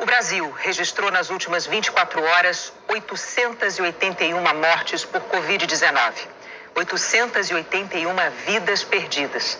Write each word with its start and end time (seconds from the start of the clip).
O 0.00 0.06
Brasil 0.06 0.48
registrou 0.56 1.10
nas 1.10 1.28
últimas 1.28 1.66
24 1.66 2.22
horas 2.22 2.72
881 2.88 4.40
mortes 4.40 5.04
por 5.04 5.20
Covid-19. 5.22 6.28
881 6.76 8.08
vidas 8.46 8.84
perdidas. 8.84 9.58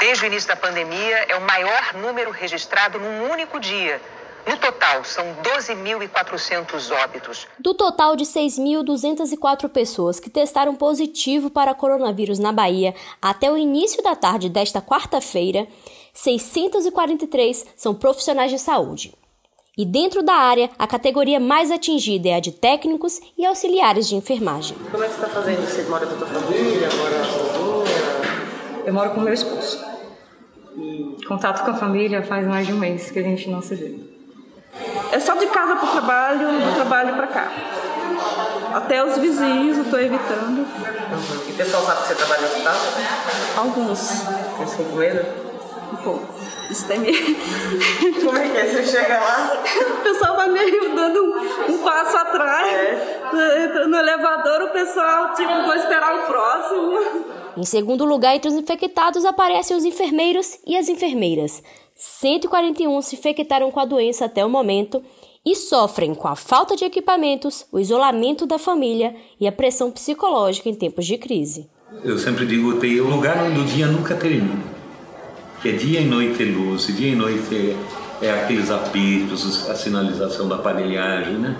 Desde 0.00 0.24
o 0.24 0.26
início 0.26 0.48
da 0.48 0.56
pandemia, 0.56 1.16
é 1.28 1.36
o 1.36 1.40
maior 1.42 1.94
número 1.94 2.32
registrado 2.32 2.98
num 2.98 3.30
único 3.30 3.60
dia. 3.60 4.02
No 4.44 4.56
total, 4.56 5.04
são 5.04 5.24
12.400 5.36 6.90
óbitos. 7.04 7.46
Do 7.56 7.72
total 7.72 8.16
de 8.16 8.24
6.204 8.24 9.68
pessoas 9.68 10.18
que 10.18 10.28
testaram 10.28 10.74
positivo 10.74 11.48
para 11.48 11.72
coronavírus 11.72 12.40
na 12.40 12.50
Bahia 12.50 12.92
até 13.20 13.48
o 13.48 13.56
início 13.56 14.02
da 14.02 14.16
tarde 14.16 14.48
desta 14.48 14.82
quarta-feira, 14.82 15.68
643 16.12 17.64
são 17.76 17.94
profissionais 17.94 18.50
de 18.50 18.58
saúde. 18.58 19.21
E 19.76 19.86
dentro 19.86 20.22
da 20.22 20.34
área, 20.34 20.68
a 20.78 20.86
categoria 20.86 21.40
mais 21.40 21.70
atingida 21.70 22.28
é 22.28 22.34
a 22.34 22.40
de 22.40 22.52
técnicos 22.52 23.18
e 23.38 23.46
auxiliares 23.46 24.06
de 24.06 24.14
enfermagem. 24.14 24.76
Como 24.90 25.02
é 25.02 25.08
que 25.08 25.14
você 25.14 25.24
está 25.24 25.34
fazendo? 25.34 25.66
Você 25.66 25.82
mora 25.84 26.06
com 26.06 26.14
a 26.14 26.18
tua 26.18 26.26
família? 26.26 26.88
Mora 26.94 27.24
sozinha? 27.24 28.82
Eu 28.84 28.92
moro 28.92 29.10
com 29.12 29.20
meu 29.22 29.32
esposo. 29.32 29.82
E 30.76 31.16
contato 31.26 31.64
com 31.64 31.70
a 31.70 31.74
família 31.74 32.22
faz 32.22 32.46
mais 32.46 32.66
de 32.66 32.74
um 32.74 32.76
mês 32.76 33.10
que 33.10 33.18
a 33.18 33.22
gente 33.22 33.48
não 33.48 33.62
se 33.62 33.74
vê. 33.74 33.98
É 35.10 35.18
só 35.18 35.36
de 35.36 35.46
casa 35.46 35.76
para 35.76 35.88
o 35.88 35.92
trabalho, 35.92 36.48
do 36.48 36.74
trabalho 36.74 37.14
para 37.14 37.26
cá. 37.28 37.52
Até 38.74 39.02
os 39.02 39.16
vizinhos 39.16 39.78
eu 39.78 39.84
estou 39.84 39.98
evitando. 39.98 40.58
Uhum. 40.58 41.48
E 41.48 41.50
o 41.50 41.54
pessoal 41.54 41.82
sabe 41.82 42.02
que 42.02 42.08
você 42.08 42.14
trabalha 42.14 42.42
no 42.42 42.48
hospital? 42.48 42.74
Alguns. 43.56 44.28
Eles 44.58 44.70
ficam 44.72 44.84
com 44.84 44.96
medo? 44.96 45.51
Um 45.92 45.96
pouco. 45.96 46.26
Isso 46.70 46.88
tem 46.88 46.98
medo. 46.98 47.18
Como 48.24 48.38
é 48.38 48.48
que 48.48 48.56
é? 48.56 48.66
Você 48.66 48.84
chega 48.84 49.20
lá? 49.20 49.62
o 49.98 50.02
pessoal 50.02 50.36
vai 50.36 50.48
meio 50.48 50.94
dando 50.94 51.22
um, 51.22 51.74
um 51.74 51.78
passo 51.82 52.16
atrás. 52.16 52.68
É. 52.72 53.64
Entra 53.64 53.86
no 53.86 53.96
elevador, 53.96 54.62
o 54.62 54.70
pessoal, 54.70 55.34
tipo, 55.34 55.52
vou 55.64 55.74
esperar 55.74 56.14
o 56.14 56.26
próximo. 56.26 57.24
Em 57.56 57.64
segundo 57.64 58.04
lugar, 58.04 58.34
entre 58.34 58.48
os 58.48 58.56
infectados 58.56 59.24
aparecem 59.24 59.76
os 59.76 59.84
enfermeiros 59.84 60.58
e 60.66 60.76
as 60.76 60.88
enfermeiras. 60.88 61.62
141 61.94 63.02
se 63.02 63.16
infectaram 63.16 63.70
com 63.70 63.78
a 63.78 63.84
doença 63.84 64.24
até 64.24 64.44
o 64.44 64.48
momento 64.48 65.02
e 65.44 65.54
sofrem 65.54 66.14
com 66.14 66.28
a 66.28 66.36
falta 66.36 66.74
de 66.74 66.84
equipamentos, 66.84 67.66
o 67.70 67.78
isolamento 67.78 68.46
da 68.46 68.58
família 68.58 69.14
e 69.38 69.46
a 69.46 69.52
pressão 69.52 69.90
psicológica 69.90 70.68
em 70.68 70.74
tempos 70.74 71.04
de 71.04 71.18
crise. 71.18 71.68
Eu 72.02 72.16
sempre 72.16 72.46
digo, 72.46 72.70
o 72.70 73.10
lugar 73.10 73.44
onde 73.44 73.60
o 73.60 73.64
dia 73.64 73.86
nunca 73.86 74.14
termina. 74.14 74.71
Que 75.62 75.68
é 75.68 75.72
dia 75.72 76.00
e 76.00 76.04
noite 76.04 76.42
é 76.42 76.46
luz, 76.46 76.88
e 76.88 76.92
dia 76.92 77.12
e 77.12 77.14
noite 77.14 77.76
é, 78.20 78.26
é 78.26 78.30
aqueles 78.32 78.68
apitos, 78.68 79.70
a 79.70 79.76
sinalização 79.76 80.48
da 80.48 80.56
aparelhagem, 80.56 81.34
né? 81.34 81.56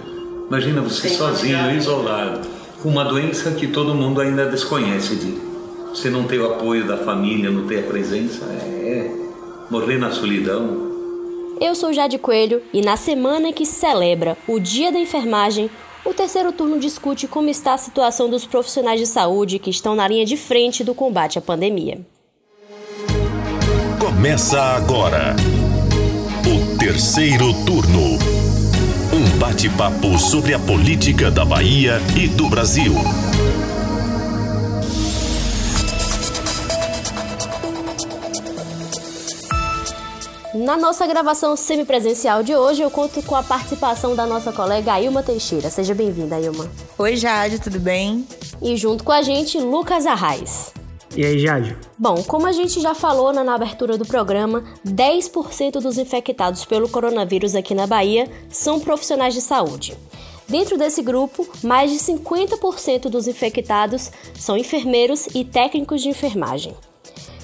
Imagina 0.49 0.83
você 0.83 1.09
sozinho, 1.09 1.71
isolado, 1.77 2.41
com 2.83 2.89
uma 2.89 3.05
doença 3.05 3.53
que 3.53 3.69
todo 3.69 3.95
mundo 3.95 4.21
ainda 4.21 4.45
desconhece 4.47 5.15
de 5.15 5.35
você 5.89 6.11
não 6.11 6.25
ter 6.25 6.41
o 6.41 6.53
apoio 6.53 6.85
da 6.85 6.97
família, 6.97 7.49
não 7.49 7.65
ter 7.69 7.79
a 7.79 7.83
presença, 7.83 8.45
é 8.47 9.09
morrer 9.71 9.99
na 9.99 10.11
solidão. 10.11 10.91
Eu 11.61 11.77
sou 11.77 11.93
Jade 11.93 12.19
Coelho 12.19 12.61
e 12.73 12.81
na 12.81 12.97
semana 12.97 13.53
que 13.53 13.65
se 13.65 13.75
celebra 13.75 14.37
o 14.49 14.59
Dia 14.59 14.91
da 14.91 14.99
Enfermagem, 14.99 15.71
o 16.05 16.13
terceiro 16.13 16.51
turno 16.51 16.81
discute 16.81 17.29
como 17.29 17.49
está 17.49 17.75
a 17.75 17.79
situação 17.79 18.29
dos 18.29 18.45
profissionais 18.45 18.99
de 18.99 19.07
saúde 19.07 19.61
que 19.61 19.71
estão 19.71 19.95
na 19.95 20.09
linha 20.09 20.25
de 20.25 20.37
frente 20.37 20.83
do 20.83 20.93
combate 20.93 21.39
à 21.39 21.41
pandemia. 21.41 22.01
Começa 24.23 24.61
agora 24.61 25.35
o 26.47 26.79
terceiro 26.79 27.53
turno. 27.65 28.21
Um 29.13 29.39
bate-papo 29.41 30.17
sobre 30.17 30.55
a 30.55 30.61
política 30.61 31.29
da 31.29 31.45
Bahia 31.45 32.01
e 32.17 32.29
do 32.29 32.49
Brasil. 32.49 32.95
Na 40.55 40.77
nossa 40.77 41.05
gravação 41.05 41.57
semipresencial 41.57 42.45
de 42.45 42.55
hoje, 42.55 42.81
eu 42.81 42.93
conto 42.93 43.21
com 43.25 43.35
a 43.35 43.43
participação 43.43 44.15
da 44.15 44.25
nossa 44.25 44.53
colega 44.53 44.93
Ailma 44.93 45.25
Teixeira. 45.25 45.69
Seja 45.69 45.97
bem-vinda, 45.97 46.37
Ailma. 46.37 46.71
Oi, 46.97 47.17
Jade, 47.17 47.59
tudo 47.59 47.81
bem? 47.81 48.25
E 48.63 48.77
junto 48.77 49.03
com 49.03 49.11
a 49.11 49.21
gente, 49.21 49.59
Lucas 49.59 50.07
Arraes. 50.07 50.73
E 51.15 51.27
aí, 51.27 51.39
Jade? 51.39 51.77
Bom, 51.99 52.23
como 52.25 52.47
a 52.47 52.53
gente 52.53 52.81
já 52.81 52.95
falou 52.95 53.33
na, 53.33 53.45
na 53.45 53.55
abertura 53.55 53.99
do 53.99 54.07
programa, 54.07 54.65
10% 54.87 55.81
dos 55.81 55.99
infectados 55.99 56.65
pelo 56.65 56.89
coronavírus 56.89 57.55
aqui 57.55 57.75
na 57.75 57.87
Bahia 57.87 58.31
são 58.49 58.81
profissionais 58.81 59.35
de 59.35 59.43
saúde. 59.43 59.97
Dentro 60.49 60.77
desse 60.77 61.03
grupo, 61.03 61.47
mais 61.63 61.91
de 61.91 61.99
50% 61.99 63.09
dos 63.09 63.27
infectados 63.27 64.11
são 64.35 64.57
enfermeiros 64.57 65.27
e 65.35 65.45
técnicos 65.45 66.03
de 66.03 66.09
enfermagem. 66.09 66.75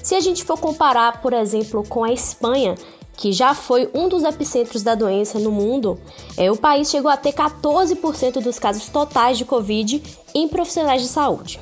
Se 0.01 0.15
a 0.15 0.19
gente 0.19 0.43
for 0.43 0.59
comparar, 0.59 1.21
por 1.21 1.33
exemplo, 1.33 1.83
com 1.87 2.03
a 2.03 2.11
Espanha, 2.11 2.75
que 3.15 3.31
já 3.31 3.53
foi 3.53 3.89
um 3.93 4.07
dos 4.07 4.23
epicentros 4.23 4.81
da 4.81 4.95
doença 4.95 5.39
no 5.39 5.51
mundo, 5.51 5.99
é, 6.37 6.49
o 6.49 6.55
país 6.55 6.89
chegou 6.89 7.11
a 7.11 7.17
ter 7.17 7.33
14% 7.33 8.41
dos 8.41 8.57
casos 8.57 8.87
totais 8.89 9.37
de 9.37 9.45
Covid 9.45 10.01
em 10.33 10.47
profissionais 10.47 11.01
de 11.01 11.07
saúde. 11.07 11.59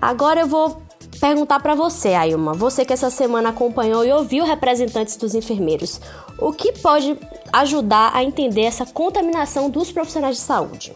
Agora 0.00 0.40
eu 0.40 0.46
vou 0.46 0.82
perguntar 1.22 1.60
para 1.60 1.76
você, 1.76 2.14
Ailma, 2.14 2.52
você 2.52 2.84
que 2.84 2.92
essa 2.92 3.08
semana 3.08 3.50
acompanhou 3.50 4.04
e 4.04 4.10
ouviu 4.10 4.44
representantes 4.44 5.16
dos 5.16 5.36
enfermeiros, 5.36 6.00
o 6.36 6.52
que 6.52 6.72
pode 6.72 7.16
ajudar 7.52 8.10
a 8.12 8.24
entender 8.24 8.62
essa 8.62 8.84
contaminação 8.84 9.70
dos 9.70 9.92
profissionais 9.92 10.34
de 10.34 10.42
saúde? 10.42 10.92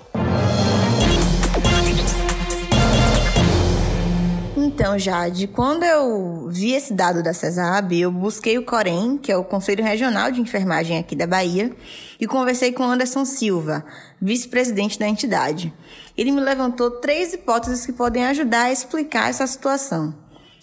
Então, 4.66 4.98
Jade, 4.98 5.46
quando 5.46 5.84
eu 5.84 6.48
vi 6.50 6.72
esse 6.72 6.92
dado 6.92 7.22
da 7.22 7.32
CESAB, 7.32 8.00
eu 8.00 8.10
busquei 8.10 8.58
o 8.58 8.64
COREM, 8.64 9.16
que 9.16 9.30
é 9.30 9.36
o 9.36 9.44
Conselho 9.44 9.84
Regional 9.84 10.32
de 10.32 10.40
Enfermagem 10.40 10.98
aqui 10.98 11.14
da 11.14 11.24
Bahia, 11.24 11.70
e 12.18 12.26
conversei 12.26 12.72
com 12.72 12.82
Anderson 12.82 13.24
Silva, 13.24 13.86
vice-presidente 14.20 14.98
da 14.98 15.06
entidade. 15.06 15.72
Ele 16.18 16.32
me 16.32 16.40
levantou 16.40 16.90
três 16.90 17.32
hipóteses 17.32 17.86
que 17.86 17.92
podem 17.92 18.26
ajudar 18.26 18.64
a 18.64 18.72
explicar 18.72 19.30
essa 19.30 19.46
situação. 19.46 20.12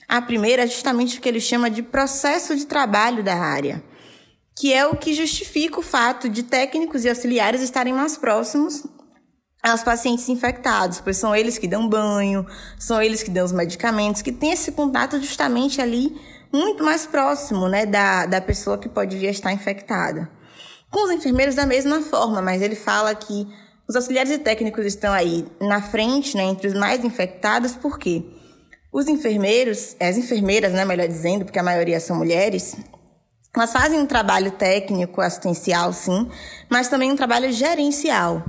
A 0.05 0.21
primeira 0.21 0.63
é 0.63 0.67
justamente 0.67 1.17
o 1.17 1.21
que 1.21 1.29
ele 1.29 1.39
chama 1.39 1.69
de 1.69 1.81
processo 1.81 2.57
de 2.57 2.65
trabalho 2.65 3.23
da 3.23 3.35
área, 3.35 3.81
que 4.53 4.73
é 4.73 4.85
o 4.85 4.97
que 4.97 5.13
justifica 5.13 5.79
o 5.79 5.81
fato 5.81 6.27
de 6.27 6.43
técnicos 6.43 7.05
e 7.05 7.09
auxiliares 7.09 7.61
estarem 7.61 7.93
mais 7.93 8.17
próximos 8.17 8.83
aos 9.63 9.81
pacientes 9.81 10.27
infectados, 10.27 10.99
pois 10.99 11.15
são 11.15 11.33
eles 11.33 11.57
que 11.57 11.67
dão 11.69 11.87
banho, 11.87 12.45
são 12.77 13.01
eles 13.01 13.23
que 13.23 13.31
dão 13.31 13.45
os 13.45 13.53
medicamentos, 13.53 14.21
que 14.21 14.31
têm 14.33 14.51
esse 14.51 14.73
contato 14.73 15.21
justamente 15.21 15.81
ali 15.81 16.13
muito 16.51 16.83
mais 16.83 17.05
próximo 17.05 17.69
né, 17.69 17.85
da, 17.85 18.25
da 18.25 18.41
pessoa 18.41 18.77
que 18.77 18.89
pode 18.89 19.17
vir 19.17 19.27
a 19.27 19.31
estar 19.31 19.53
infectada. 19.53 20.29
Com 20.91 21.05
os 21.05 21.11
enfermeiros 21.11 21.55
da 21.55 21.65
mesma 21.65 22.01
forma, 22.01 22.41
mas 22.41 22.61
ele 22.61 22.75
fala 22.75 23.15
que 23.15 23.47
os 23.87 23.95
auxiliares 23.95 24.31
e 24.33 24.37
técnicos 24.37 24.85
estão 24.85 25.13
aí 25.13 25.47
na 25.61 25.81
frente, 25.81 26.35
né, 26.35 26.43
entre 26.43 26.67
os 26.67 26.73
mais 26.73 27.03
infectados, 27.03 27.73
por 27.73 27.97
quê? 27.97 28.23
Os 28.91 29.07
enfermeiros, 29.07 29.95
as 29.99 30.17
enfermeiras, 30.17 30.73
né, 30.73 30.83
melhor 30.83 31.07
dizendo, 31.07 31.45
porque 31.45 31.57
a 31.57 31.63
maioria 31.63 31.99
são 31.99 32.17
mulheres, 32.17 32.75
elas 33.55 33.71
fazem 33.71 33.99
um 33.99 34.05
trabalho 34.05 34.51
técnico, 34.51 35.21
assistencial, 35.21 35.93
sim, 35.93 36.29
mas 36.69 36.89
também 36.89 37.11
um 37.11 37.15
trabalho 37.15 37.51
gerencial. 37.51 38.43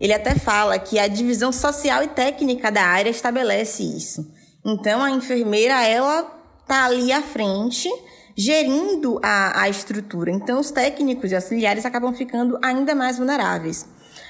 Ele 0.00 0.12
até 0.12 0.34
fala 0.34 0.78
que 0.78 0.98
a 0.98 1.08
divisão 1.08 1.50
social 1.50 2.02
e 2.02 2.08
técnica 2.08 2.70
da 2.70 2.82
área 2.82 3.10
estabelece 3.10 3.82
isso. 3.82 4.26
Então, 4.64 5.02
a 5.02 5.10
enfermeira, 5.10 5.86
ela 5.86 6.30
está 6.60 6.84
ali 6.84 7.12
à 7.12 7.22
frente, 7.22 7.88
gerindo 8.36 9.18
a, 9.22 9.62
a 9.62 9.68
estrutura. 9.68 10.30
Então, 10.30 10.60
os 10.60 10.70
técnicos 10.70 11.30
e 11.30 11.34
auxiliares 11.34 11.86
acabam 11.86 12.12
ficando 12.12 12.58
ainda 12.62 12.94
mais 12.94 13.16
vulneráveis. 13.16 13.86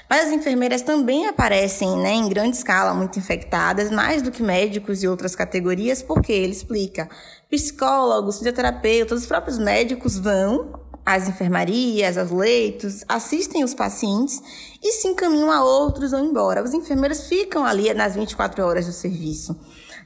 Mas 0.09 0.27
as 0.27 0.31
enfermeiras 0.31 0.81
também 0.81 1.27
aparecem 1.27 1.97
né, 1.97 2.13
em 2.13 2.29
grande 2.29 2.55
escala 2.55 2.93
muito 2.93 3.19
infectadas, 3.19 3.91
mais 3.91 4.21
do 4.21 4.31
que 4.31 4.41
médicos 4.41 5.03
e 5.03 5.07
outras 5.07 5.35
categorias, 5.35 6.01
porque 6.01 6.31
ele 6.31 6.53
explica. 6.53 7.09
Psicólogos, 7.49 8.37
fisioterapeutas, 8.37 9.21
os 9.21 9.25
próprios 9.25 9.57
médicos 9.57 10.17
vão 10.17 10.79
às 11.07 11.29
enfermarias, 11.29 12.17
aos 12.17 12.31
leitos, 12.31 13.05
assistem 13.07 13.63
os 13.63 13.73
pacientes 13.73 14.41
e 14.83 14.91
se 14.91 15.07
encaminham 15.07 15.49
a 15.49 15.63
outros 15.63 16.11
ou 16.11 16.19
embora. 16.19 16.61
Os 16.61 16.73
enfermeiros 16.73 17.29
ficam 17.29 17.65
ali 17.65 17.93
nas 17.93 18.13
24 18.13 18.61
horas 18.61 18.87
do 18.87 18.91
serviço, 18.91 19.57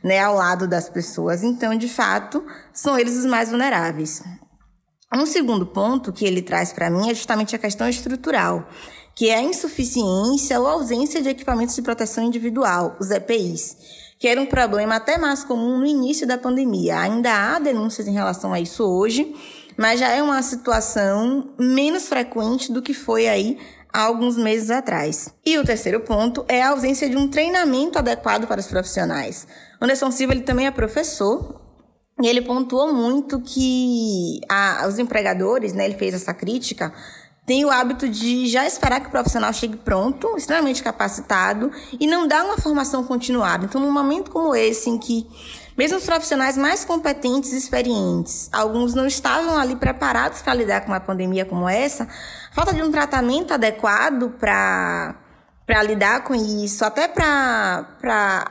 né, 0.04 0.20
ao 0.20 0.36
lado 0.36 0.68
das 0.68 0.88
pessoas. 0.88 1.42
Então, 1.42 1.76
de 1.76 1.90
fato, 1.90 2.46
são 2.72 3.00
eles 3.00 3.18
os 3.18 3.26
mais 3.26 3.50
vulneráveis. 3.50 4.22
Um 5.12 5.26
segundo 5.26 5.66
ponto 5.66 6.14
que 6.14 6.24
ele 6.24 6.44
traz 6.44 6.72
para 6.72 6.92
mim 6.92 7.10
é 7.10 7.16
justamente 7.16 7.56
a 7.56 7.60
questão 7.60 7.90
estrutural, 7.90 8.70
que 9.16 9.28
é 9.28 9.38
a 9.38 9.42
insuficiência 9.42 10.60
ou 10.60 10.68
ausência 10.68 11.20
de 11.20 11.30
equipamentos 11.30 11.74
de 11.74 11.82
proteção 11.82 12.24
individual, 12.24 12.96
os 13.00 13.10
EPIs, 13.10 13.76
que 14.20 14.28
era 14.28 14.40
um 14.40 14.46
problema 14.46 14.98
até 14.98 15.18
mais 15.18 15.44
comum 15.44 15.80
no 15.80 15.86
início 15.86 16.28
da 16.28 16.38
pandemia. 16.38 17.00
Ainda 17.00 17.34
há 17.34 17.58
denúncias 17.58 18.08
em 18.08 18.14
relação 18.14 18.54
a 18.54 18.60
isso 18.60 18.84
hoje, 18.84 19.36
mas 19.78 20.00
já 20.00 20.10
é 20.10 20.22
uma 20.22 20.42
situação 20.42 21.54
menos 21.60 22.08
frequente 22.08 22.72
do 22.72 22.82
que 22.82 22.94
foi 22.94 23.28
aí 23.28 23.58
há 23.94 24.04
alguns 24.04 24.38
meses 24.38 24.70
atrás. 24.70 25.34
E 25.46 25.58
o 25.58 25.66
terceiro 25.66 26.00
ponto 26.02 26.46
é 26.48 26.62
a 26.62 26.70
ausência 26.70 27.10
de 27.10 27.18
um 27.18 27.28
treinamento 27.28 28.00
adequado 28.00 28.48
para 28.48 28.60
os 28.60 28.68
profissionais. 28.68 29.48
Anderson 29.82 30.12
Silva 30.12 30.34
ele 30.34 30.44
também 30.44 30.68
é 30.68 30.72
professor 30.72 31.60
e 32.22 32.28
ele 32.28 32.42
pontuou 32.42 32.94
muito 32.94 33.42
que 33.42 34.40
a, 34.50 34.86
os 34.88 35.00
empregadores, 35.00 35.74
né, 35.74 35.86
ele 35.86 35.98
fez 35.98 36.14
essa 36.14 36.34
crítica, 36.34 36.94
tem 37.46 37.66
o 37.66 37.70
hábito 37.72 38.08
de 38.08 38.48
já 38.48 38.66
esperar 38.66 39.02
que 39.02 39.08
o 39.08 39.12
profissional 39.12 39.52
chegue 39.52 39.76
pronto, 39.76 40.38
extremamente 40.38 40.84
capacitado, 40.84 41.72
e 42.00 42.06
não 42.06 42.28
dar 42.28 42.46
uma 42.46 42.58
formação 42.58 43.04
continuada. 43.04 43.66
Então, 43.66 43.82
num 43.82 43.92
momento 43.92 44.30
como 44.30 44.56
esse, 44.56 44.90
em 44.90 44.98
que 44.98 45.28
mesmo 45.78 45.98
os 45.98 46.06
profissionais 46.06 46.58
mais 46.58 46.84
competentes 46.86 47.54
e 47.54 47.58
experientes, 47.58 48.50
alguns 48.52 48.94
não 48.94 49.08
estavam 49.08 49.58
ali 49.58 49.76
preparados 49.76 50.42
para 50.42 50.54
lidar 50.54 50.82
com 50.82 50.88
uma 50.88 51.00
pandemia 51.00 51.46
como 51.46 51.68
essa, 51.68 52.08
falta 52.52 52.74
de 52.74 52.84
um 52.84 52.92
tratamento 52.92 53.54
adequado 53.54 54.30
para 54.40 55.16
para 55.66 55.84
lidar 55.84 56.24
com 56.26 56.36
isso, 56.36 56.84
até 56.84 57.08
para 57.08 57.86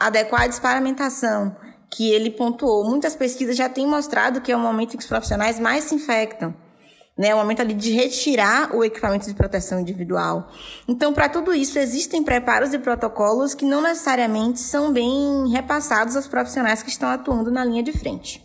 adequar 0.01 0.43
a 0.43 0.47
disparamentação 0.47 1.55
que 1.91 2.11
ele 2.11 2.31
pontuou. 2.31 2.89
Muitas 2.89 3.15
pesquisas 3.15 3.57
já 3.57 3.69
têm 3.69 3.87
mostrado 3.87 4.41
que 4.41 4.51
é 4.51 4.57
o 4.57 4.59
momento 4.59 4.95
em 4.95 4.97
que 4.97 5.03
os 5.03 5.09
profissionais 5.09 5.61
mais 5.61 5.85
se 5.85 5.95
infectam. 5.95 6.55
Né, 7.21 7.35
o 7.35 7.37
momento 7.37 7.61
ali 7.61 7.75
de 7.75 7.93
retirar 7.93 8.75
o 8.75 8.83
equipamento 8.83 9.27
de 9.27 9.35
proteção 9.35 9.79
individual. 9.79 10.49
Então, 10.89 11.13
para 11.13 11.29
tudo 11.29 11.53
isso, 11.53 11.79
existem 11.79 12.25
preparos 12.25 12.73
e 12.73 12.79
protocolos 12.79 13.53
que 13.53 13.67
não 13.67 13.83
necessariamente 13.83 14.59
são 14.59 14.91
bem 14.91 15.51
repassados 15.51 16.17
aos 16.17 16.27
profissionais 16.27 16.83
que 16.83 16.89
estão 16.89 17.11
atuando 17.11 17.51
na 17.51 17.63
linha 17.63 17.83
de 17.83 17.93
frente. 17.93 18.43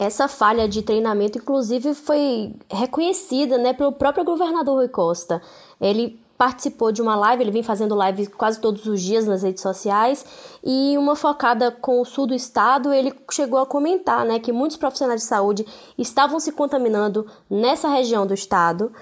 Essa 0.00 0.26
falha 0.26 0.68
de 0.68 0.82
treinamento, 0.82 1.38
inclusive, 1.38 1.94
foi 1.94 2.56
reconhecida 2.68 3.56
né, 3.56 3.72
pelo 3.72 3.92
próprio 3.92 4.24
governador 4.24 4.78
Rui 4.78 4.88
Costa. 4.88 5.40
Ele 5.80 6.23
participou 6.36 6.90
de 6.90 7.00
uma 7.00 7.14
live, 7.16 7.42
ele 7.42 7.50
vem 7.50 7.62
fazendo 7.62 7.94
live 7.94 8.26
quase 8.26 8.60
todos 8.60 8.86
os 8.86 9.00
dias 9.00 9.26
nas 9.26 9.42
redes 9.42 9.62
sociais, 9.62 10.24
e 10.62 10.96
uma 10.98 11.14
focada 11.16 11.70
com 11.70 12.00
o 12.00 12.04
sul 12.04 12.26
do 12.26 12.34
estado, 12.34 12.92
ele 12.92 13.14
chegou 13.30 13.58
a 13.58 13.66
comentar 13.66 14.24
né, 14.24 14.38
que 14.38 14.52
muitos 14.52 14.76
profissionais 14.76 15.20
de 15.22 15.26
saúde 15.26 15.66
estavam 15.96 16.40
se 16.40 16.52
contaminando 16.52 17.26
nessa 17.48 17.88
região 17.88 18.26
do 18.26 18.34
estado, 18.34 18.92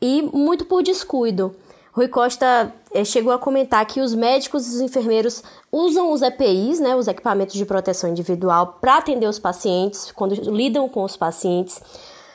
e 0.00 0.22
muito 0.22 0.64
por 0.64 0.82
descuido. 0.82 1.54
Rui 1.92 2.08
Costa 2.08 2.72
eh, 2.94 3.04
chegou 3.04 3.32
a 3.32 3.38
comentar 3.38 3.84
que 3.84 4.00
os 4.00 4.14
médicos 4.14 4.66
e 4.66 4.76
os 4.76 4.80
enfermeiros 4.80 5.42
usam 5.72 6.12
os 6.12 6.22
EPIs, 6.22 6.78
né, 6.80 6.94
os 6.94 7.08
equipamentos 7.08 7.54
de 7.54 7.66
proteção 7.66 8.10
individual, 8.10 8.78
para 8.80 8.98
atender 8.98 9.26
os 9.26 9.38
pacientes, 9.38 10.12
quando 10.12 10.34
lidam 10.34 10.88
com 10.88 11.02
os 11.02 11.16
pacientes, 11.16 11.80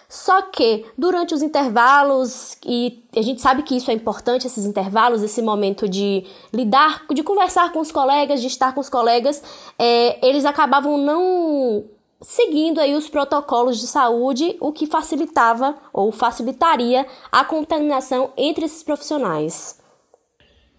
só 0.07 0.41
que 0.43 0.85
durante 0.97 1.33
os 1.33 1.41
intervalos, 1.41 2.57
e 2.65 3.03
a 3.15 3.21
gente 3.21 3.41
sabe 3.41 3.63
que 3.63 3.75
isso 3.75 3.89
é 3.91 3.93
importante, 3.93 4.47
esses 4.47 4.65
intervalos, 4.65 5.23
esse 5.23 5.41
momento 5.41 5.89
de 5.89 6.23
lidar, 6.53 7.05
de 7.13 7.23
conversar 7.23 7.71
com 7.71 7.79
os 7.79 7.91
colegas, 7.91 8.41
de 8.41 8.47
estar 8.47 8.73
com 8.73 8.81
os 8.81 8.89
colegas, 8.89 9.41
é, 9.77 10.25
eles 10.25 10.45
acabavam 10.45 10.97
não 10.97 11.85
seguindo 12.21 12.79
aí 12.79 12.95
os 12.95 13.09
protocolos 13.09 13.79
de 13.79 13.87
saúde, 13.87 14.55
o 14.59 14.71
que 14.71 14.87
facilitava 14.87 15.75
ou 15.93 16.11
facilitaria 16.11 17.05
a 17.31 17.43
contaminação 17.43 18.31
entre 18.37 18.65
esses 18.65 18.83
profissionais. 18.83 19.79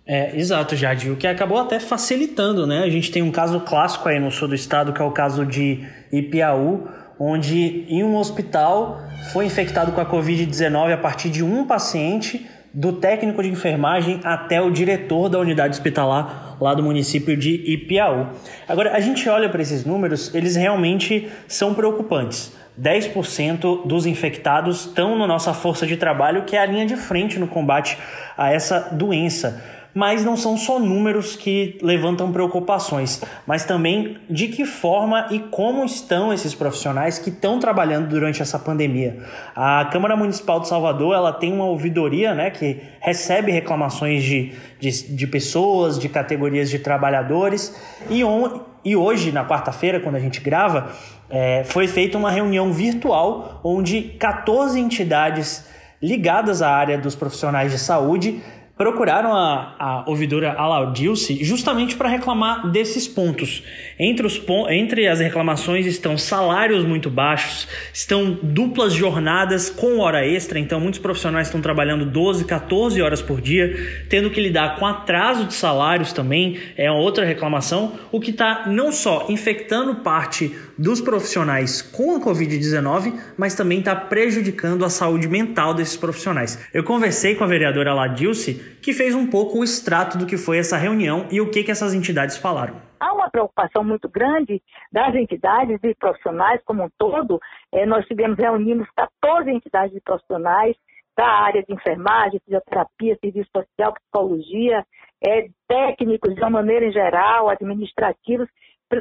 É, 0.06 0.36
exato, 0.38 0.76
Jade. 0.76 1.10
O 1.10 1.16
que 1.16 1.26
acabou 1.26 1.58
até 1.58 1.80
facilitando, 1.80 2.64
né? 2.66 2.84
A 2.84 2.90
gente 2.90 3.10
tem 3.10 3.22
um 3.22 3.32
caso 3.32 3.60
clássico 3.60 4.08
aí 4.08 4.20
no 4.20 4.30
sul 4.30 4.46
do 4.46 4.54
estado, 4.54 4.92
que 4.92 5.02
é 5.02 5.04
o 5.04 5.10
caso 5.10 5.44
de 5.44 5.84
Ipiaú, 6.12 6.88
onde 7.18 7.84
em 7.88 8.04
um 8.04 8.16
hospital 8.16 9.00
foi 9.32 9.46
infectado 9.46 9.92
com 9.92 10.00
a 10.00 10.06
Covid-19 10.06 10.92
a 10.92 10.96
partir 10.96 11.30
de 11.30 11.42
um 11.42 11.66
paciente, 11.66 12.46
do 12.76 12.92
técnico 12.92 13.42
de 13.42 13.48
enfermagem 13.48 14.20
até 14.22 14.60
o 14.60 14.70
diretor 14.70 15.30
da 15.30 15.38
unidade 15.38 15.74
hospitalar 15.74 16.58
lá 16.60 16.74
do 16.74 16.82
município 16.82 17.34
de 17.34 17.54
Ipiaú. 17.72 18.26
Agora, 18.68 18.92
a 18.94 19.00
gente 19.00 19.26
olha 19.30 19.48
para 19.48 19.62
esses 19.62 19.86
números, 19.86 20.34
eles 20.34 20.56
realmente 20.56 21.26
são 21.48 21.72
preocupantes. 21.72 22.52
10% 22.78 23.86
dos 23.86 24.04
infectados 24.04 24.84
estão 24.84 25.16
na 25.16 25.26
nossa 25.26 25.54
força 25.54 25.86
de 25.86 25.96
trabalho, 25.96 26.44
que 26.44 26.54
é 26.54 26.60
a 26.60 26.66
linha 26.66 26.84
de 26.84 26.96
frente 26.96 27.38
no 27.38 27.48
combate 27.48 27.96
a 28.36 28.52
essa 28.52 28.90
doença 28.92 29.75
mas 29.96 30.22
não 30.22 30.36
são 30.36 30.58
só 30.58 30.78
números 30.78 31.36
que 31.36 31.78
levantam 31.80 32.30
preocupações, 32.30 33.22
mas 33.46 33.64
também 33.64 34.18
de 34.28 34.48
que 34.48 34.66
forma 34.66 35.28
e 35.30 35.38
como 35.38 35.86
estão 35.86 36.34
esses 36.34 36.54
profissionais 36.54 37.18
que 37.18 37.30
estão 37.30 37.58
trabalhando 37.58 38.06
durante 38.06 38.42
essa 38.42 38.58
pandemia. 38.58 39.16
A 39.54 39.86
Câmara 39.86 40.14
Municipal 40.14 40.60
de 40.60 40.68
Salvador 40.68 41.14
ela 41.14 41.32
tem 41.32 41.50
uma 41.50 41.64
ouvidoria 41.64 42.34
né, 42.34 42.50
que 42.50 42.78
recebe 43.00 43.50
reclamações 43.50 44.22
de, 44.22 44.52
de, 44.78 45.16
de 45.16 45.26
pessoas, 45.26 45.98
de 45.98 46.10
categorias 46.10 46.68
de 46.68 46.78
trabalhadores, 46.78 47.74
e, 48.10 48.22
on, 48.22 48.60
e 48.84 48.94
hoje, 48.94 49.32
na 49.32 49.46
quarta-feira, 49.46 49.98
quando 49.98 50.16
a 50.16 50.20
gente 50.20 50.42
grava, 50.42 50.92
é, 51.30 51.64
foi 51.64 51.88
feita 51.88 52.18
uma 52.18 52.30
reunião 52.30 52.70
virtual 52.70 53.62
onde 53.64 54.02
14 54.02 54.78
entidades 54.78 55.64
ligadas 56.02 56.60
à 56.60 56.70
área 56.70 56.98
dos 56.98 57.14
profissionais 57.14 57.72
de 57.72 57.78
saúde 57.78 58.42
procuraram 58.76 59.34
a, 59.34 59.74
a 59.78 60.04
ouvidora 60.06 60.52
Alaudilce 60.52 61.42
justamente 61.42 61.96
para 61.96 62.10
reclamar 62.10 62.70
desses 62.70 63.08
pontos. 63.08 63.62
Entre, 63.98 64.26
os, 64.26 64.40
entre 64.68 65.08
as 65.08 65.18
reclamações 65.18 65.86
estão 65.86 66.18
salários 66.18 66.84
muito 66.84 67.08
baixos, 67.08 67.66
estão 67.92 68.38
duplas 68.42 68.92
jornadas 68.92 69.70
com 69.70 70.00
hora 70.00 70.26
extra, 70.26 70.58
então 70.58 70.78
muitos 70.78 71.00
profissionais 71.00 71.48
estão 71.48 71.62
trabalhando 71.62 72.04
12, 72.04 72.44
14 72.44 73.00
horas 73.00 73.22
por 73.22 73.40
dia, 73.40 74.04
tendo 74.10 74.30
que 74.30 74.40
lidar 74.40 74.76
com 74.76 74.84
atraso 74.84 75.46
de 75.46 75.54
salários 75.54 76.12
também, 76.12 76.58
é 76.76 76.90
outra 76.90 77.24
reclamação, 77.24 77.94
o 78.12 78.20
que 78.20 78.30
está 78.30 78.66
não 78.66 78.92
só 78.92 79.26
infectando 79.30 79.96
parte 79.96 80.54
dos 80.78 81.00
profissionais 81.00 81.82
com 81.82 82.16
a 82.16 82.20
Covid-19, 82.20 83.34
mas 83.36 83.54
também 83.54 83.78
está 83.78 83.94
prejudicando 83.94 84.84
a 84.84 84.90
saúde 84.90 85.28
mental 85.28 85.74
desses 85.74 85.96
profissionais. 85.96 86.68
Eu 86.72 86.84
conversei 86.84 87.34
com 87.34 87.44
a 87.44 87.46
vereadora 87.46 87.94
Ladilce, 87.94 88.78
que 88.82 88.92
fez 88.92 89.14
um 89.14 89.26
pouco 89.26 89.58
o 89.58 89.64
extrato 89.64 90.18
do 90.18 90.26
que 90.26 90.36
foi 90.36 90.58
essa 90.58 90.76
reunião 90.76 91.26
e 91.30 91.40
o 91.40 91.50
que, 91.50 91.64
que 91.64 91.70
essas 91.70 91.94
entidades 91.94 92.36
falaram. 92.36 92.76
Há 92.98 93.12
uma 93.12 93.30
preocupação 93.30 93.84
muito 93.84 94.08
grande 94.08 94.62
das 94.90 95.14
entidades 95.14 95.78
e 95.82 95.94
profissionais 95.94 96.60
como 96.64 96.84
um 96.84 96.88
todo. 96.98 97.38
É, 97.72 97.84
nós 97.84 98.06
tivemos, 98.06 98.38
reunimos 98.38 98.88
14 98.96 99.50
entidades 99.50 99.92
de 99.92 100.00
profissionais 100.00 100.76
da 101.16 101.26
área 101.26 101.62
de 101.62 101.72
enfermagem, 101.72 102.40
fisioterapia, 102.44 103.18
serviço 103.20 103.48
social, 103.54 103.94
psicologia, 103.94 104.84
é, 105.26 105.48
técnicos 105.66 106.34
de 106.34 106.40
uma 106.40 106.50
maneira 106.50 106.86
em 106.86 106.92
geral, 106.92 107.48
administrativos, 107.48 108.48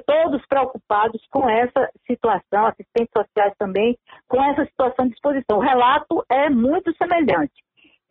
todos 0.06 0.46
preocupados 0.48 1.22
com 1.30 1.50
essa 1.50 1.90
situação, 2.08 2.68
assistentes 2.68 3.12
sociais 3.16 3.54
também, 3.58 3.98
com 4.28 4.44
essa 4.44 4.66
situação 4.66 5.08
de 5.08 5.14
exposição. 5.14 5.58
O 5.58 5.62
relato 5.62 6.24
é 6.30 6.50
muito 6.50 6.96
semelhante. 6.98 7.54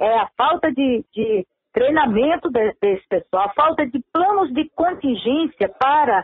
É 0.01 0.19
a 0.19 0.29
falta 0.37 0.73
de, 0.73 1.05
de 1.13 1.47
treinamento 1.73 2.51
desse 2.51 3.07
pessoal, 3.09 3.47
a 3.47 3.55
falta 3.55 3.87
de 3.87 4.01
planos 4.13 4.53
de 4.53 4.69
contingência 4.71 5.69
para 5.79 6.23